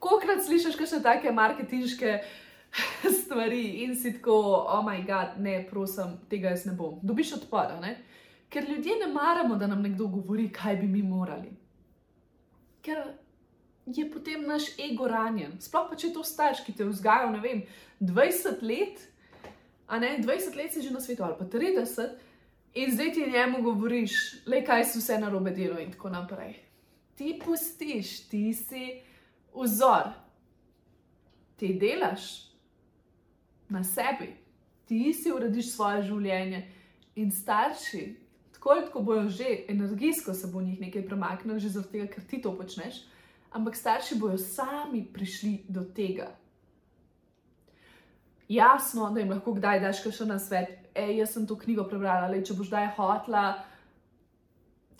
Kolikrat 0.00 0.44
slišiš 0.46 0.78
še 0.80 1.02
take 1.04 1.32
marketinške 1.32 2.20
stvari 3.20 3.84
in 3.84 3.96
si 3.96 4.14
tako, 4.16 4.36
oh 4.66 4.84
moj 4.84 5.02
bog, 5.06 5.38
ne, 5.38 5.58
prosim, 5.70 6.16
tega 6.30 6.54
jaz 6.54 6.64
ne 6.66 6.76
bom. 6.78 6.98
Dobiš 7.02 7.34
odpor, 7.40 7.74
ker 8.50 8.68
ljudje 8.68 8.96
ne 9.04 9.12
maramo, 9.12 9.56
da 9.56 9.66
nam 9.66 9.82
nekdo 9.82 10.06
govori, 10.06 10.48
kaj 10.52 10.76
bi 10.76 10.88
mi 10.88 11.02
morali. 11.02 11.52
Ker 12.82 13.02
je 13.86 14.06
potem 14.10 14.46
naš 14.46 14.70
ego 14.78 15.08
ranjen. 15.08 15.58
Sploh 15.60 15.88
pa 15.90 15.98
če 15.98 16.12
to 16.14 16.24
starš, 16.24 16.64
ki 16.64 16.74
te 16.78 16.86
vzgajajo, 16.86 17.30
ne 17.34 17.40
vem, 17.42 17.62
20 18.00 18.62
let, 18.62 19.04
a 19.90 19.98
ne 19.98 20.16
20 20.22 20.56
let 20.56 20.72
si 20.72 20.82
že 20.82 20.94
na 20.94 21.00
svetu 21.00 21.24
ali 21.26 21.36
pa 21.38 21.44
30. 21.44 22.18
In 22.80 22.92
zdaj 22.94 23.12
ti 23.12 23.26
njemu 23.26 23.62
govoriš, 23.66 24.46
le 24.46 24.62
kaj 24.64 24.84
si 24.84 25.00
vse 25.00 25.18
na 25.18 25.28
robe 25.28 25.50
delo, 25.50 25.80
in 25.82 25.90
tako 25.90 26.12
naprej. 26.14 26.54
Ti 27.18 27.34
pustiš, 27.44 28.28
ti 28.30 28.54
si 28.54 28.84
vzor, 29.54 30.12
ti 31.56 31.74
delaš, 31.80 32.50
na 33.70 33.84
sebi, 33.84 34.32
ti 34.86 35.12
si 35.14 35.30
urediš 35.32 35.74
svoje 35.74 36.02
življenje 36.08 36.64
in 37.20 37.30
starši, 37.30 38.02
tako 38.56 38.74
ali 38.74 38.86
tako 38.86 39.02
bojo 39.06 39.28
že 39.28 39.64
energijsko 39.68 40.34
se 40.34 40.50
bo 40.52 40.62
njih 40.62 40.80
nekaj 40.80 41.06
premaknilo, 41.06 41.58
že 41.58 41.68
zaradi 41.68 41.92
tega, 41.92 42.06
ker 42.12 42.24
ti 42.26 42.42
to 42.42 42.56
počneš, 42.56 43.04
ampak 43.50 43.76
starši 43.76 44.18
bojo 44.18 44.38
sami 44.38 45.04
prišli 45.12 45.64
do 45.68 45.84
tega. 45.84 46.32
Jasno, 48.50 49.10
da 49.14 49.20
jim 49.20 49.30
lahko 49.30 49.54
kdaj 49.54 49.80
daš 49.80 50.02
še 50.02 50.26
na 50.26 50.38
svet, 50.42 50.90
ej, 50.94 51.20
jaz 51.20 51.36
sem 51.36 51.46
to 51.46 51.54
knjigo 51.54 51.84
prebrala, 51.86 52.26
le 52.26 52.42
če 52.42 52.56
boš 52.58 52.72
kdaj 52.72 52.94
hotla. 52.96 53.64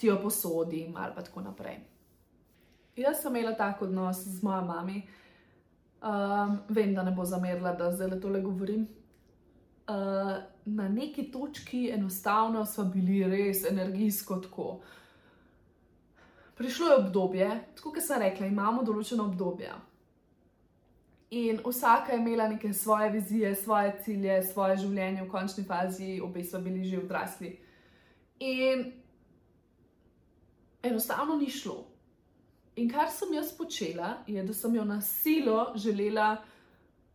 ti 0.00 0.06
jo 0.06 0.16
posodim 0.22 0.96
ali 0.96 1.12
pa 1.14 1.22
tako 1.22 1.40
naprej. 1.40 1.80
Jaz 3.00 3.22
sem 3.22 3.36
imela 3.36 3.56
tako 3.56 3.84
odnos 3.84 4.18
z 4.26 4.42
mojo 4.42 4.64
mami. 4.68 5.02
Um, 6.00 6.58
vem, 6.68 6.94
da 6.94 7.02
ne 7.02 7.12
bo 7.12 7.24
zamerila, 7.24 7.72
da 7.72 7.90
zdaj 7.92 8.20
tole 8.20 8.40
govorim. 8.40 8.88
Uh, 9.88 10.40
na 10.64 10.88
neki 10.88 11.30
točki 11.32 11.90
enostavno 11.90 12.66
smo 12.66 12.84
bili 12.84 13.24
res 13.24 13.64
energijsko 13.64 14.36
tako. 14.36 14.80
Prišlo 16.56 16.86
je 16.86 16.96
obdobje, 16.96 17.50
kot 17.82 18.02
sem 18.04 18.20
rekla, 18.20 18.46
imamo 18.46 18.82
določeno 18.84 19.24
obdobje. 19.24 19.72
In 21.30 21.60
vsaka 21.64 22.12
je 22.12 22.18
imela 22.20 22.48
neke 22.48 22.72
svoje 22.72 23.10
vizije, 23.10 23.54
svoje 23.56 23.94
cilje, 24.04 24.42
svoje 24.42 24.76
življenje, 24.82 25.22
v 25.22 25.30
končni 25.30 25.64
fazi, 25.64 26.18
obe 26.20 26.44
so 26.44 26.60
bili 26.60 26.84
že 26.84 26.98
odrasli. 27.00 27.54
In 28.40 28.92
enostavno 30.82 31.36
ni 31.36 31.48
šlo. 31.50 31.89
In 32.76 32.88
kar 32.88 33.10
sem 33.10 33.34
jaz 33.34 33.52
počela, 33.56 34.22
je, 34.26 34.42
da 34.42 34.54
sem 34.54 34.74
jo 34.74 34.84
na 34.84 35.00
silo 35.00 35.72
želela 35.76 36.36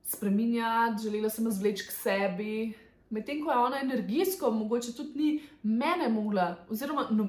spremenjati, 0.03 1.03
želela 1.03 1.29
sem 1.29 1.45
jo 1.45 1.51
zvleči 1.51 1.87
k 1.87 1.91
sebi, 1.91 2.73
medtem 3.09 3.43
ko 3.43 3.51
je 3.51 3.57
ona 3.57 3.79
energijsko, 3.81 4.51
mogoče 4.51 4.93
tudi 4.93 5.19
ni 5.19 5.29
mene 5.63 6.09
mogla, 6.09 6.65
oziroma 6.69 7.07
no, 7.11 7.27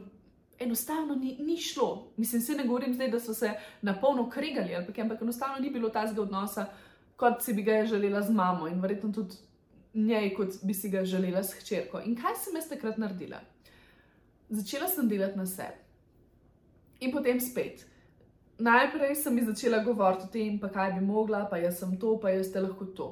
enostavno 0.59 1.15
ni, 1.15 1.37
ni 1.41 1.57
šlo. 1.57 2.13
Mislim, 2.17 2.43
se 2.43 2.55
ne 2.55 2.67
govorim 2.67 2.95
zdaj, 2.95 3.11
da 3.11 3.21
so 3.21 3.35
se 3.35 3.53
na 3.83 4.01
polno 4.01 4.31
kregali, 4.31 4.75
ampak, 4.75 4.99
ampak 4.99 5.23
enostavno 5.23 5.59
ni 5.59 5.71
bilo 5.71 5.89
tazga 5.89 6.23
odnosa, 6.23 6.67
kot 7.17 7.43
si 7.45 7.55
bi 7.55 7.63
ga 7.63 7.85
želela 7.85 8.23
z 8.23 8.31
mamo 8.31 8.69
in 8.69 8.81
verjetno 8.81 9.13
tudi 9.13 9.37
njej, 9.95 10.35
kot 10.35 10.49
bi 10.63 10.75
si 10.75 10.91
ga 10.91 11.05
želela 11.05 11.43
s 11.43 11.55
hčerko. 11.55 12.01
In 12.05 12.17
kaj 12.17 12.35
sem 12.45 12.57
jaz 12.57 12.69
takrat 12.69 12.99
naredila? 12.99 13.41
Začela 14.49 14.89
sem 14.89 15.09
delati 15.09 15.39
na 15.39 15.47
sebi. 15.47 15.85
In 17.01 17.13
potem 17.13 17.41
spet 17.41 17.87
najprej 18.59 19.15
sem 19.15 19.35
mi 19.35 19.45
začela 19.45 19.79
govoriti 19.85 20.25
o 20.25 20.33
tem, 20.33 20.59
pa 20.59 20.69
kaj 20.69 20.93
bi 20.93 21.01
mogla, 21.05 21.45
pa 21.51 21.57
jaz 21.57 21.79
sem 21.79 21.97
to, 22.01 22.17
pa 22.21 22.31
jaz 22.31 22.53
te 22.53 22.61
lahko 22.61 22.85
to. 22.85 23.09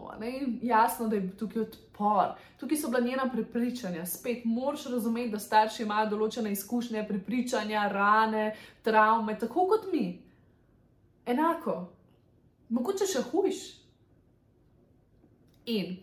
Jasno, 0.62 1.09
da 1.09 1.16
je 1.16 1.30
tukaj 1.37 1.62
odpor, 1.62 2.35
tukaj 2.61 2.76
so 2.76 2.88
bila 2.88 3.00
njena 3.00 3.28
prepričanja. 3.33 4.07
Spet 4.07 4.44
moraš 4.44 4.87
razumeti, 4.87 5.30
da 5.30 5.38
starši 5.38 5.83
imajo 5.83 6.11
določene 6.11 6.52
izkušnje, 6.52 7.04
prepričanja, 7.09 7.88
rane, 7.92 8.54
travme, 8.83 9.38
tako 9.38 9.68
kot 9.68 9.92
mi. 9.92 10.22
Enako, 11.26 11.76
mogoče 12.68 13.07
še 13.07 13.22
hujš. 13.30 13.62
In 15.66 15.96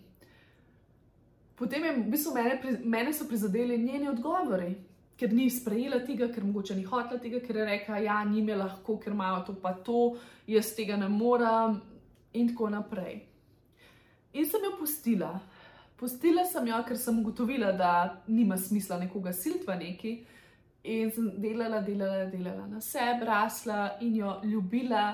potem 1.56 1.84
je 1.86 1.98
v 1.98 2.08
bistvu 2.10 2.34
mene, 2.34 2.78
mene 2.84 3.14
so 3.14 3.28
prizadeli 3.30 3.78
njeni 3.78 4.10
odgovori 4.10 4.74
ker 5.22 5.34
ni 5.38 5.46
sprejela 5.54 6.00
tega, 6.02 6.32
ker 6.34 6.42
mogoče 6.42 6.74
ni 6.74 6.84
hotela 6.90 7.22
tega, 7.22 7.40
ker 7.46 7.60
je 7.62 7.66
rekla, 7.68 8.00
da 8.00 8.06
ja, 8.08 8.18
njim 8.26 8.48
je 8.50 8.56
lahko, 8.58 8.98
ker 8.98 9.14
imajo 9.14 9.44
to 9.46 9.54
pa 9.62 9.76
to, 9.86 10.16
jaz 10.50 10.72
tega 10.74 10.98
ne 10.98 11.10
morem, 11.14 11.78
in 12.34 12.50
tako 12.50 12.72
naprej. 12.74 13.20
In 14.34 14.48
sem 14.50 14.66
jo 14.66 14.72
pustila. 14.80 15.36
Pustila 16.00 16.48
sem 16.50 16.72
jo, 16.72 16.80
ker 16.88 16.98
sem 16.98 17.20
ugotovila, 17.22 17.70
da 17.78 17.92
nima 18.28 18.58
smisla 18.58 18.98
nekoga 19.04 19.34
siltva 19.34 19.76
neki. 19.78 20.16
In 20.90 21.14
sem 21.14 21.30
delala, 21.38 21.84
delala, 21.86 22.26
delala 22.32 22.66
na 22.66 22.82
sebi, 22.82 23.28
rasla 23.30 24.00
in 24.02 24.18
jo 24.24 24.40
ljubila, 24.44 25.12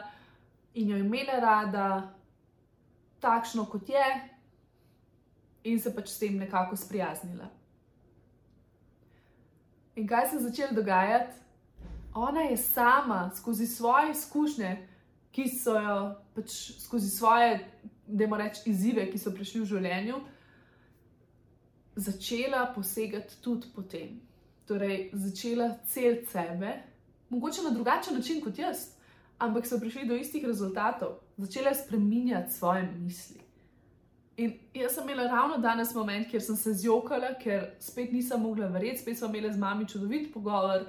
in 0.80 0.93
jo 0.93 1.04
imela 1.04 1.41
rada, 1.43 1.89
takšno 3.20 3.65
kot 3.67 3.89
je, 3.91 4.08
in 5.67 5.80
se 5.84 5.91
pač 5.91 6.13
s 6.13 6.22
tem 6.22 6.39
nekako 6.39 6.80
sprijaznila. 6.80 7.57
In 9.98 10.08
kaj 10.08 10.30
se 10.30 10.36
je 10.36 10.40
začelo 10.40 10.76
dogajati? 10.78 11.34
Ona 12.14 12.42
je 12.42 12.58
sama 12.58 13.32
skozi 13.36 13.68
svoje 13.68 14.12
izkušnje, 14.12 14.88
ki 15.32 15.48
so 15.50 15.74
jo 15.80 15.98
pač 16.36 16.54
skozi 16.82 17.10
svoje, 17.10 17.60
da 18.08 18.24
ima 18.24 18.38
reč, 18.38 18.62
izzive, 18.66 19.08
ki 19.12 19.18
so 19.18 19.34
prišli 19.34 19.62
v 19.62 19.70
življenju, 19.72 20.20
začela 21.96 22.68
posegati 22.76 23.42
tudi 23.42 23.74
po 23.76 23.82
tem. 23.82 24.20
Torej, 24.70 25.10
začela 25.14 25.72
cel 25.90 26.22
sebe, 26.30 26.76
mogoče 27.30 27.66
na 27.66 27.74
drugačen 27.74 28.18
način 28.18 28.42
kot 28.44 28.60
jaz, 28.60 28.92
ampak 29.42 29.66
so 29.66 29.80
prišli 29.82 30.06
do 30.06 30.16
istih 30.16 30.46
rezultatov, 30.46 31.18
začela 31.38 31.74
spreminjati 31.74 32.54
svoje 32.54 32.86
misli. 33.00 33.47
In 34.38 34.54
jaz 34.73 34.93
sem 34.93 35.04
imela 35.04 35.23
ravno 35.32 35.58
danes 35.58 35.95
moment, 35.95 36.28
kjer 36.30 36.41
sem 36.45 36.56
se 36.56 36.73
zjokala, 36.78 37.32
ker 37.41 37.71
spet 37.82 38.12
nisem 38.13 38.41
mogla 38.41 38.67
verjeti, 38.69 39.02
spet 39.02 39.17
smo 39.17 39.32
imeli 39.32 39.50
z 39.54 39.58
mami 39.58 39.88
čudovit 39.89 40.30
pogovor. 40.34 40.86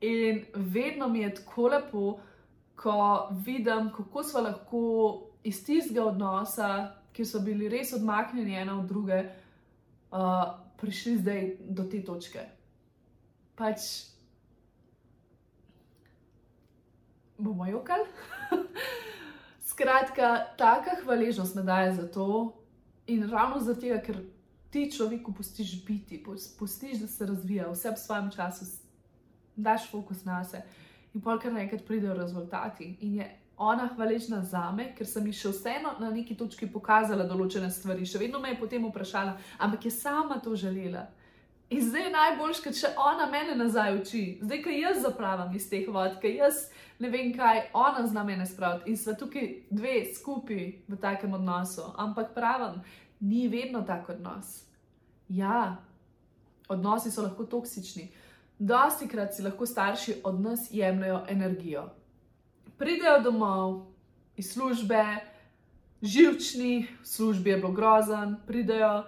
In 0.00 0.42
vedno 0.54 1.08
mi 1.08 1.22
je 1.22 1.34
tako 1.34 1.68
lepo, 1.68 2.18
ko 2.74 3.28
vidim, 3.46 3.92
kako 3.96 4.24
smo 4.24 4.40
lahko 4.40 4.82
iz 5.44 5.62
tistega 5.64 6.04
odnosa, 6.04 6.70
ki 7.12 7.24
so 7.24 7.40
bili 7.46 7.68
res 7.68 7.92
odmaknjeni 7.94 8.56
ena 8.58 8.78
od 8.80 8.88
druge, 8.88 9.22
uh, 10.10 10.44
prišli 10.80 11.16
zdaj 11.18 11.50
do 11.68 11.84
te 11.84 12.02
točke. 12.02 12.42
Pač 13.54 13.86
bomo 17.38 17.66
jokali. 17.66 18.08
Skratka, 19.70 20.56
taka 20.58 20.98
hvaležnost 21.04 21.54
me 21.54 21.62
daje 21.62 21.94
za 21.94 22.08
to, 22.10 22.59
In 23.10 23.26
ravno 23.30 23.58
zato, 23.60 23.94
ker 24.06 24.20
ti 24.70 24.86
človeku 24.92 25.34
pustiš 25.34 25.80
biti, 25.84 26.22
pustiš, 26.58 27.00
da 27.02 27.08
se 27.10 27.26
razvija 27.26 27.70
vse 27.72 27.90
v 27.90 27.98
svojem 27.98 28.30
času, 28.30 28.68
daš 29.56 29.90
fokus 29.90 30.24
na 30.24 30.44
sebe 30.44 30.64
in 31.14 31.20
pol 31.20 31.40
kar 31.42 31.52
naenkrat 31.52 31.82
pridejo 31.86 32.14
rezultati. 32.14 32.96
In 33.00 33.14
je 33.14 33.26
ona 33.56 33.88
hvaležna 33.94 34.42
za 34.42 34.70
me, 34.72 34.92
ker 34.96 35.06
sem 35.06 35.26
ji 35.26 35.34
še 35.36 35.50
vseeno 35.52 35.96
na 36.00 36.10
neki 36.10 36.36
točki 36.38 36.68
pokazala 36.70 37.26
določene 37.28 37.70
stvari. 37.70 38.06
Še 38.06 38.22
vedno 38.22 38.40
me 38.40 38.54
je 38.54 38.60
potem 38.60 38.86
vprašala, 38.88 39.34
ampak 39.58 39.84
je 39.84 39.92
sama 39.92 40.38
to 40.40 40.54
želela. 40.56 41.08
In 41.70 41.82
zdaj 41.86 42.02
je 42.02 42.10
najboljš, 42.10 42.60
ker 42.64 42.74
še 42.74 42.88
ona 42.98 43.28
mene 43.30 43.54
nazaj 43.54 44.00
uči, 44.00 44.22
zdaj, 44.42 44.62
ko 44.64 44.72
jaz 44.74 45.04
zapravim 45.04 45.52
iz 45.54 45.68
teh 45.70 45.86
vod, 45.86 46.16
ker 46.22 46.32
jaz 46.34 46.64
ne 46.98 47.10
vem, 47.12 47.30
kaj 47.36 47.68
ona 47.78 48.02
zna 48.10 48.24
mene 48.26 48.46
spraviti 48.46 48.90
in 48.90 48.98
sva 48.98 49.14
tukaj 49.14 49.46
dve 49.70 50.00
skupaj 50.16 50.64
v 50.90 50.98
takem 50.98 51.36
odnosu. 51.38 51.86
Ampak 51.94 52.34
pravim, 52.34 52.80
ni 53.20 53.46
vedno 53.48 53.84
tak 53.86 54.10
odnos. 54.10 54.64
Ja, 55.28 55.78
odnosi 56.68 57.14
so 57.14 57.22
lahko 57.22 57.46
toksični. 57.46 58.08
Dosti 58.58 59.06
krat 59.08 59.36
si 59.36 59.46
lahko 59.46 59.66
starši 59.66 60.18
od 60.24 60.40
nas 60.42 60.66
jemljajo 60.74 61.22
energijo. 61.30 61.86
Pridejo 62.78 63.20
domov 63.22 63.86
iz 64.36 64.50
službe, 64.52 65.04
živčni, 66.02 66.88
v 67.02 67.06
službi 67.06 67.50
je 67.50 67.56
bilo 67.56 67.72
grozen, 67.72 68.36
pridejo 68.46 69.04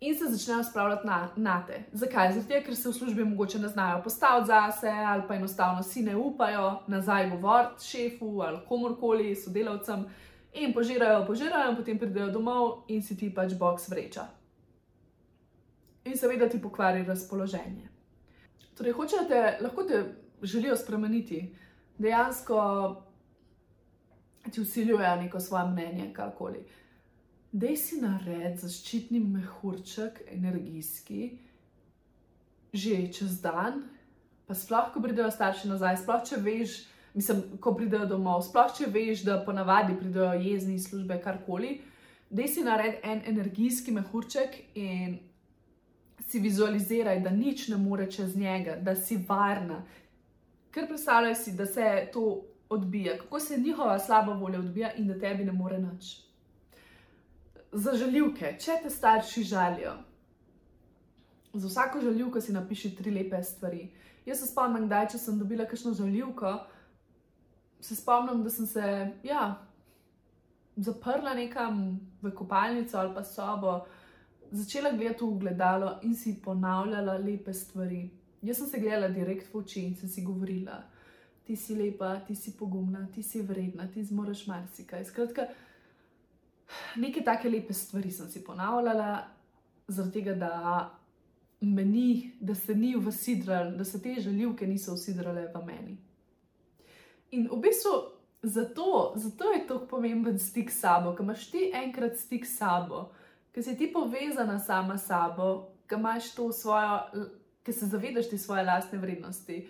in 0.00 0.18
se 0.18 0.24
začnejo 0.28 0.64
spravljati 0.64 1.06
na, 1.06 1.28
na 1.36 1.66
te. 1.66 1.82
Zakaj? 1.92 2.32
Zato, 2.32 2.60
ker 2.64 2.76
se 2.76 2.88
v 2.88 2.92
službi 2.92 3.24
mogoče 3.24 3.58
ne 3.58 3.68
znajo 3.68 4.02
postaviti 4.02 4.46
zase, 4.46 4.88
ali 4.88 5.22
pa 5.28 5.34
enostavno 5.34 5.82
si 5.82 6.02
ne 6.02 6.16
upajo 6.16 6.82
nazaj 6.86 7.30
govoriti 7.30 7.84
šefu 7.84 8.40
ali 8.40 8.58
komorkoli, 8.68 9.36
sodelavcem 9.36 10.06
in 10.52 10.72
požirajo, 10.72 11.26
požirajo, 11.26 11.70
in 11.70 11.76
potem 11.76 11.98
pridejo 11.98 12.30
domov 12.30 12.84
in 12.88 13.02
si 13.02 13.16
ti 13.16 13.34
pač 13.34 13.52
box 13.52 13.88
vreča. 13.88 14.26
In 16.04 16.16
seveda 16.16 16.48
ti 16.48 16.62
pokvari 16.62 17.04
razpoloženje. 17.04 17.88
Torej, 18.76 18.92
hočete, 18.92 19.58
lahko 19.60 19.82
te 19.84 20.04
želijo 20.42 20.76
spremeniti, 20.76 21.54
dejansko 21.98 22.56
ti 24.50 24.60
usiljujejo 24.60 25.16
neko 25.16 25.40
svoje 25.40 25.64
mnenje, 25.64 26.12
karkoli. 26.12 26.64
Dej 27.52 27.76
si 27.76 27.96
nared 27.98 28.60
zaščitni 28.62 29.18
mehurček, 29.20 30.20
energijski, 30.30 31.32
že 32.72 33.00
čez 33.10 33.40
dan, 33.42 33.82
pa 34.46 34.54
sploh, 34.54 34.92
ko 34.94 35.02
pridejo 35.02 35.32
starši 35.34 35.70
nazaj, 35.72 35.98
sploh 36.04 36.22
če 36.28 36.38
veš, 36.44 36.76
mislim, 37.14 37.42
ko 37.58 37.72
pridejo 37.74 38.06
domov, 38.12 38.44
sploh 38.46 38.70
če 38.76 38.86
veš, 38.94 39.24
da 39.26 39.40
ponavadi 39.42 39.98
pridejo 39.98 40.30
jezni 40.38 40.76
iz 40.78 40.86
službe, 40.92 41.18
karkoli, 41.24 41.80
da 42.30 42.46
si 42.46 42.62
naredi 42.62 43.02
en 43.02 43.24
energijski 43.32 43.90
mehurček 43.98 44.54
in 44.78 45.18
si 46.30 46.38
vizualiziraj, 46.38 47.18
da 47.26 47.34
nič 47.34 47.66
ne 47.68 47.76
more 47.82 48.06
čez 48.10 48.36
njega, 48.38 48.78
da 48.78 48.94
si 48.94 49.18
varna. 49.28 49.82
Ker 50.70 50.86
predstavljaj 50.86 51.34
si, 51.34 51.58
da 51.58 51.66
se 51.66 52.06
to 52.12 52.44
odbija, 52.70 53.18
kako 53.18 53.40
se 53.40 53.58
njihova 53.58 53.98
slaba 53.98 54.38
volja 54.38 54.58
odbija 54.58 54.94
in 54.94 55.10
da 55.10 55.18
tebi 55.18 55.44
ne 55.44 55.52
more 55.52 55.82
nič. 55.82 56.29
Za 57.72 57.94
žaljivke, 57.94 58.56
če 58.58 58.80
te 58.82 58.90
starši 58.90 59.44
žalijo, 59.46 59.92
za 61.54 61.68
vsako 61.68 62.00
žaljivko 62.00 62.40
si 62.40 62.52
napiši 62.52 62.96
tri 62.96 63.10
lepe 63.10 63.42
stvari. 63.42 63.88
Jaz 64.26 64.40
se 64.40 64.46
spomnim, 64.50 64.88
da 64.88 65.04
če 65.06 65.18
sem 65.18 65.38
dobila 65.38 65.66
kakšno 65.70 65.92
žaljivko, 65.94 66.52
se 67.80 67.96
spomnim, 67.96 68.42
da 68.42 68.50
sem 68.50 68.66
se 68.66 68.84
ja, 69.22 69.44
zaprla 70.76 71.34
nekam 71.34 72.00
v 72.22 72.34
kopalnico 72.34 72.98
ali 72.98 73.14
pa 73.14 73.24
sobo, 73.24 73.80
začela 74.50 74.92
gledati 74.92 75.24
v 75.24 75.38
gledalo 75.38 75.98
in 76.02 76.14
si 76.14 76.34
ponavljala 76.44 77.18
lepe 77.18 77.54
stvari. 77.54 78.08
Jaz 78.42 78.58
sem 78.58 78.66
se 78.66 78.80
gledala 78.80 79.08
direkt 79.08 79.54
v 79.54 79.58
oči 79.62 79.84
in 79.86 79.96
sem 79.96 80.08
si 80.08 80.24
govorila, 80.26 80.82
ti 81.46 81.56
si 81.56 81.74
lepa, 81.74 82.16
ti 82.26 82.34
si 82.34 82.56
pogumna, 82.58 83.06
ti 83.14 83.22
si 83.22 83.42
vredna, 83.42 83.88
ti 83.94 84.04
zmoriš 84.04 84.46
marsikaj. 84.46 85.04
Skratka, 85.04 85.46
neke 86.96 87.24
take 87.24 87.50
lepe 87.50 87.74
stvari 87.74 88.10
sem 88.10 88.28
si 88.30 88.44
ponavljala, 88.44 89.24
zaradi 89.88 90.12
tega, 90.12 90.34
da 90.34 90.90
meni, 91.60 92.32
da 92.40 92.54
se 92.54 92.74
ni 92.74 92.96
usidral, 92.96 93.70
da 93.76 93.84
se 93.84 94.02
te 94.02 94.14
žaljivke 94.20 94.66
niso 94.66 94.94
usidrale 94.94 95.48
v 95.54 95.64
meni. 95.66 95.96
In 97.30 97.48
v 97.52 97.60
bistvu 97.60 97.90
zato, 98.42 99.12
zato 99.16 99.52
je 99.52 99.66
tako 99.66 99.86
pomemben 99.86 100.38
stik 100.38 100.70
s 100.70 100.80
sabo, 100.80 101.14
ker 101.14 101.24
imaš 101.24 101.50
ti 101.50 101.70
enkrat 101.74 102.16
stik 102.18 102.46
s 102.46 102.56
sabo, 102.58 103.10
ker 103.52 103.64
si 103.64 103.76
ti 103.76 103.90
povezana 103.92 104.58
sama 104.58 104.98
s 104.98 105.06
sabo, 105.06 105.68
ker 105.86 105.98
imaš 105.98 106.32
to 106.34 106.52
svojo, 106.52 107.28
ker 107.62 107.74
se 107.74 107.86
zavedaš 107.86 108.30
ti 108.30 108.38
svoje 108.38 108.64
lastne 108.64 108.98
vrednosti. 108.98 109.60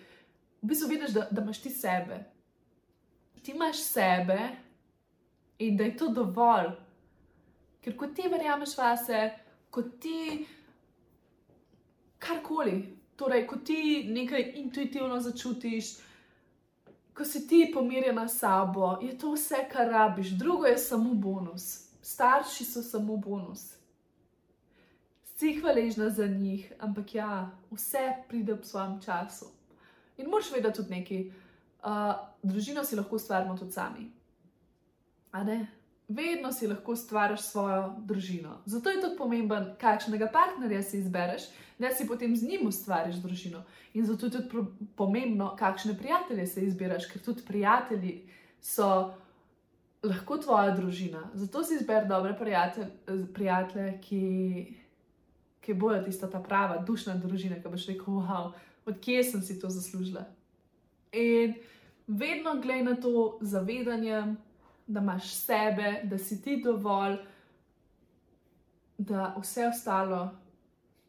V 0.61 0.67
bistvu 0.67 0.87
vidiš, 0.89 1.11
da, 1.11 1.27
da 1.31 1.41
imaš 1.41 1.61
ti 1.61 1.69
sebe. 1.69 2.23
Ti 3.41 3.51
imaš 3.51 3.81
sebe 3.83 4.39
in 5.59 5.77
da 5.77 5.83
je 5.83 5.97
to 5.97 6.07
dovolj. 6.07 6.71
Ker 7.81 7.97
ko 7.97 8.07
ti 8.07 8.29
verjameš 8.29 8.77
vase, 8.77 9.21
ko 9.69 9.81
ti 9.81 10.45
karkoli, 12.21 12.77
torej 13.15 13.47
ko 13.47 13.57
ti 13.65 14.03
nekaj 14.09 14.53
intuitivno 14.61 15.19
začutiš, 15.19 15.95
ko 17.13 17.25
si 17.25 17.47
ti 17.47 17.71
pomirjena 17.73 18.27
s 18.27 18.39
sabo, 18.39 18.97
je 19.01 19.17
to 19.17 19.33
vse, 19.33 19.65
kar 19.71 19.89
rabiš, 19.89 20.29
drugo 20.37 20.65
je 20.65 20.77
samo 20.77 21.13
bonus. 21.13 21.87
Starši 22.01 22.65
so 22.65 22.81
samo 22.81 23.17
bonus. 23.17 23.73
Si 25.35 25.53
hvaležna 25.53 26.09
za 26.09 26.27
njih, 26.27 26.73
ampak 26.79 27.15
ja, 27.15 27.49
vse 27.71 28.13
pride 28.29 28.53
v 28.53 28.65
svojem 28.65 29.01
času. 29.01 29.45
In 30.17 30.29
moš 30.29 30.51
vedeti 30.51 30.77
tudi 30.77 30.93
nekaj, 30.99 31.21
uh, 31.83 32.15
družino 32.43 32.83
si 32.85 32.95
lahko 32.95 33.15
ustvarjamo 33.15 33.57
tudi 33.57 33.71
sami. 33.71 34.11
A 35.31 35.43
ne? 35.43 35.80
Vedno 36.15 36.51
si 36.51 36.67
lahko 36.67 36.95
stvariš 36.95 37.41
svojo 37.41 37.95
družino. 38.05 38.57
Zato 38.65 38.89
je 38.89 39.01
tudi 39.01 39.17
pomemben, 39.17 39.71
kakšnega 39.79 40.27
partnerja 40.33 40.83
si 40.83 40.99
izbereš, 40.99 41.49
da 41.79 41.91
si 41.91 42.07
potem 42.07 42.35
z 42.35 42.47
njim 42.47 42.67
ustvariš 42.67 43.15
družino. 43.23 43.63
In 43.93 44.05
zato 44.05 44.25
je 44.25 44.31
tudi 44.31 44.65
pomembno, 44.95 45.55
kakšne 45.59 45.97
prijatelje 45.97 46.47
si 46.47 46.65
izbiraš, 46.65 47.07
ker 47.09 47.21
tudi 47.21 47.45
prijatelji 47.47 48.21
so 48.61 49.13
lahko 50.03 50.37
tvoja 50.37 50.75
družina. 50.75 51.29
Zato 51.33 51.63
si 51.63 51.75
izber 51.75 52.07
dobre 52.07 52.35
prijatelje, 52.37 52.91
prijatelje 53.33 53.97
ki, 54.01 54.21
ki 55.61 55.73
bojo 55.73 56.03
tista 56.03 56.29
ta 56.29 56.39
prava, 56.39 56.77
dušna 56.85 57.15
družina, 57.21 57.57
ki 57.61 57.73
boš 57.73 57.87
rekel, 57.93 58.21
wow, 58.21 58.53
odkje 58.85 59.23
sem 59.23 59.41
si 59.41 59.59
to 59.59 59.69
zaslužila. 59.69 60.25
In 61.11 61.53
vedno 62.07 62.55
gledaj 62.61 62.83
na 62.83 62.95
to 62.95 63.37
zavedanje, 63.41 64.35
da 64.87 64.99
imaš 64.99 65.33
sebe, 65.33 66.01
da 66.03 66.17
si 66.17 66.41
ti 66.41 66.61
dovolj, 66.63 67.17
da 68.97 69.35
vse 69.39 69.67
ostalo 69.67 70.29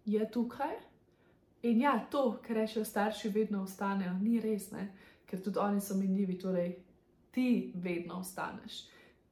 je 0.04 0.30
tukaj. 0.30 0.76
In 1.62 1.80
ja, 1.80 2.06
to, 2.10 2.38
kar 2.46 2.56
rečejo 2.56 2.84
starši, 2.84 3.28
vedno 3.28 3.62
ostanejo, 3.62 4.12
ni 4.20 4.40
res, 4.40 4.70
ne? 4.70 4.88
ker 5.26 5.40
tudi 5.40 5.58
oni 5.58 5.80
so 5.80 5.94
minljivi, 5.96 6.38
torej 6.38 6.74
ti 7.32 7.72
vedno 7.74 8.18
ostaneš, 8.20 8.82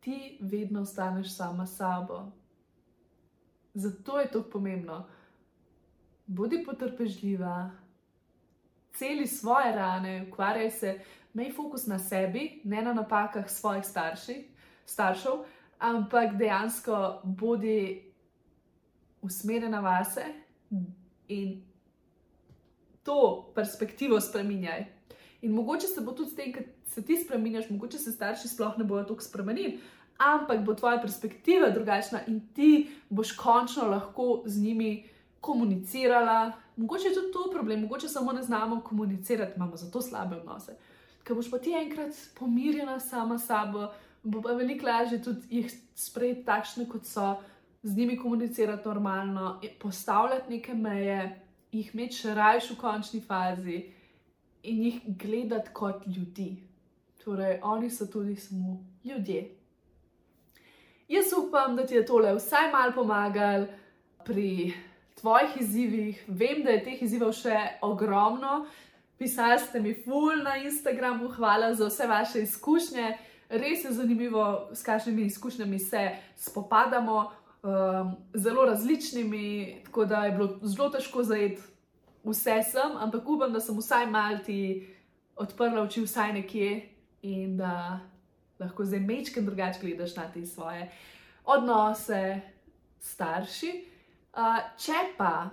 ti 0.00 0.38
vedno 0.40 0.80
ostaneš 0.82 1.34
sama 1.36 1.66
sabo. 1.66 2.32
Zato 3.74 4.20
je 4.20 4.30
to 4.30 4.42
pomembno. 4.42 5.06
Bodi 6.26 6.62
potrpežljiva, 6.64 7.70
celi 8.94 9.26
svoje 9.26 9.72
rane, 9.76 10.26
ukvarjaj 10.28 10.70
se, 10.70 10.98
imej 11.34 11.52
fokus 11.52 11.86
na 11.86 11.98
sebi, 11.98 12.60
ne 12.64 12.82
na 12.82 12.92
napakah 12.92 13.50
svojih 13.50 13.84
starši, 13.84 14.44
staršev, 14.86 15.44
ampak 15.78 16.36
dejansko 16.36 17.20
bodi 17.24 18.02
usmerjena 19.22 19.80
vase 19.80 20.24
in 21.28 21.62
to 23.02 23.52
perspektivo 23.54 24.20
spremenjaj. 24.20 24.84
In 25.42 25.52
mogoče 25.52 25.86
se 25.86 26.00
bo 26.00 26.12
tudi 26.12 26.30
s 26.30 26.34
tem, 26.34 26.52
da 26.52 26.60
se 26.90 27.02
ti 27.02 27.16
spremeniš, 27.16 27.70
mogoče 27.70 27.98
se 27.98 28.12
starši 28.12 28.48
sploh 28.48 28.78
ne 28.78 28.84
bodo 28.84 29.04
tako 29.08 29.22
spremenili, 29.22 29.78
ampak 30.18 30.64
bo 30.64 30.74
tvoja 30.74 31.00
perspektiva 31.00 31.70
drugačna 31.70 32.20
in 32.26 32.40
ti 32.54 32.90
boš 33.08 33.32
končno 33.32 33.88
lahko 33.88 34.42
z 34.46 34.62
njimi 34.62 35.04
komunicirala. 35.40 36.52
Mogoče 36.80 37.08
je 37.08 37.14
tudi 37.14 37.32
to 37.32 37.50
problem, 37.52 37.84
mogoče 37.84 38.08
samo 38.08 38.32
ne 38.32 38.42
znamo 38.42 38.80
komunicirati, 38.80 39.52
imamo 39.56 39.76
zato 39.76 40.00
slabe 40.02 40.36
odnose 40.36 40.76
ko 41.26 41.34
boš 41.34 41.50
pa 41.50 41.58
ti 41.58 41.74
enkrat 41.76 42.16
pomirjena 42.38 43.00
sama 43.00 43.38
s 43.38 43.46
sabo, 43.46 43.88
bo 44.22 44.42
pa 44.42 44.52
veliko 44.52 44.86
lažje 44.86 45.22
tudi 45.22 45.60
jih 45.60 45.72
sprejeti 45.94 46.44
takšne, 46.44 46.88
kot 46.88 47.06
so, 47.06 47.36
z 47.82 47.96
njimi 47.96 48.18
komunicirati 48.18 48.88
normalno, 48.88 49.60
postavljati 49.80 50.52
neke 50.56 50.74
meje, 50.74 51.20
jih 51.72 51.94
imeti 51.94 52.18
še 52.18 52.34
rajš 52.34 52.72
v 52.72 52.76
končni 52.80 53.20
fazi 53.24 53.78
in 54.62 54.82
jih 54.84 55.00
gledati 55.22 55.72
kot 55.72 56.04
ljudi. 56.06 56.50
Torej, 57.24 57.60
oni 57.62 57.88
so 57.90 58.06
tudi 58.06 58.36
samo 58.36 58.76
ljudje. 59.04 59.46
Jaz 61.08 61.32
upam, 61.36 61.76
da 61.76 61.86
ti 61.86 61.94
je 61.94 62.04
tole 62.06 62.34
vsaj 62.36 62.68
malo 62.72 62.92
pomagal 62.94 63.66
pri 64.24 64.74
tvojih 65.14 65.56
izzivih. 65.60 66.24
Vem, 66.28 66.62
da 66.64 66.70
je 66.70 66.84
teh 66.84 67.02
izzivov 67.02 67.32
še 67.36 67.56
ogromno, 67.82 68.66
pisali 69.18 69.58
ste 69.58 69.80
mi 69.80 69.94
ful 69.94 70.44
na 70.44 70.56
Instagramu, 70.62 71.28
hvala 71.36 71.74
za 71.74 71.88
vse 71.88 72.06
vaše 72.06 72.42
izkušnje. 72.42 73.16
Res 73.50 73.84
je 73.84 73.92
zanimivo, 73.92 74.70
s 74.72 74.82
kakšnimi 74.86 75.26
izkušnjami 75.26 75.78
se 75.78 76.10
spopadamo, 76.36 77.30
um, 77.62 78.14
zelo 78.34 78.64
različnimi, 78.64 79.82
tako 79.84 80.04
da 80.04 80.24
je 80.24 80.32
bilo 80.32 80.58
zelo 80.62 80.88
težko 80.88 81.22
zajeti 81.22 81.62
vse 82.24 82.62
sem, 82.70 82.96
ampak 82.96 83.28
upam, 83.28 83.52
da 83.52 83.60
sem 83.60 83.76
vsaj 83.76 84.06
malti 84.06 84.60
odprla 85.36 85.82
oči 85.82 86.04
vsaj 86.04 86.32
nekje 86.32 86.70
in 87.22 87.56
da 87.56 88.00
lahko 88.60 88.84
zdaj 88.84 89.00
mečkem 89.00 89.46
drugače 89.46 89.80
gledaš 89.80 90.16
na 90.16 90.28
te 90.32 90.46
svoje 90.46 90.90
odnose 91.44 92.40
starši. 93.00 93.89
Uh, 94.30 94.60
če 94.78 94.98
pa 95.18 95.50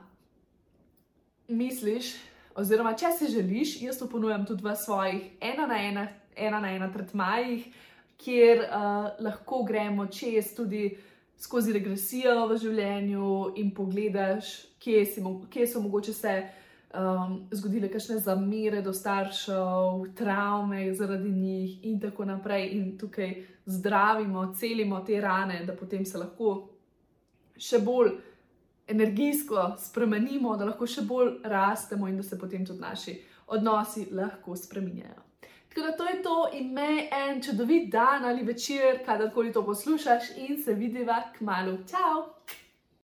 misliš, 1.49 2.13
Oziroma, 2.57 2.95
če 2.97 3.11
si 3.13 3.27
želiš, 3.29 3.75
jaz 3.85 3.99
to 3.99 4.07
ponujam 4.09 4.41
tudi 4.45 4.65
v 4.65 4.71
svojih 4.73 5.25
ena 5.45 5.67
na 5.69 5.75
ena, 5.77 6.07
ena 6.33 6.57
na 6.59 6.71
ena 6.73 6.87
tretmajih, 6.89 7.67
kjer 8.17 8.63
uh, 8.65 9.11
lahko 9.21 9.59
gremo 9.63 10.07
čez 10.09 10.55
tudi 10.57 10.87
skozi 11.37 11.75
regresijo 11.75 12.47
v 12.49 12.57
življenju 12.57 13.33
in 13.61 13.69
pogledaš, 13.77 14.49
kje, 14.81 15.03
si, 15.05 15.21
kje 15.53 15.67
so 15.69 15.83
mogoče 15.83 16.15
se 16.17 16.33
um, 16.97 17.35
zgodile 17.53 17.91
kakšne 17.93 18.17
zamere 18.25 18.81
do 18.81 18.93
staršev, 18.93 20.07
travme 20.17 20.87
zaradi 20.97 21.29
njih 21.29 21.85
in 21.85 21.99
tako 22.01 22.25
naprej. 22.25 22.71
In 22.73 22.95
tukaj 22.97 23.35
zdravimo, 23.69 24.47
celimo 24.57 25.03
te 25.05 25.21
rane, 25.21 25.61
da 25.65 25.77
potem 25.77 26.09
se 26.09 26.17
lahko 26.17 26.55
še 27.53 27.83
bolj 27.85 28.15
energijsko 28.87 29.75
spremenimo, 29.79 30.57
da 30.57 30.65
lahko 30.65 30.87
še 30.87 31.01
bolj 31.01 31.33
rastemo 31.43 32.07
in 32.07 32.17
da 32.17 32.23
se 32.23 32.39
potem 32.39 32.65
tudi 32.65 32.79
naši 32.79 33.17
odnosi 33.47 34.07
lahko 34.11 34.55
spremenjajo. 34.55 35.23
Tako 35.69 35.81
da 35.87 35.97
to 35.97 36.05
je 36.09 36.21
to, 36.23 36.37
imej 36.53 37.09
en 37.11 37.43
čudovit 37.43 37.91
dan 37.91 38.25
ali 38.25 38.43
večer, 38.43 39.03
kadarkoli 39.05 39.53
to 39.53 39.65
poslušaš, 39.65 40.31
in 40.37 40.63
se 40.63 40.73
vidiva 40.73 41.21
k 41.37 41.41
malu. 41.41 41.77
Ciao! 41.85 42.33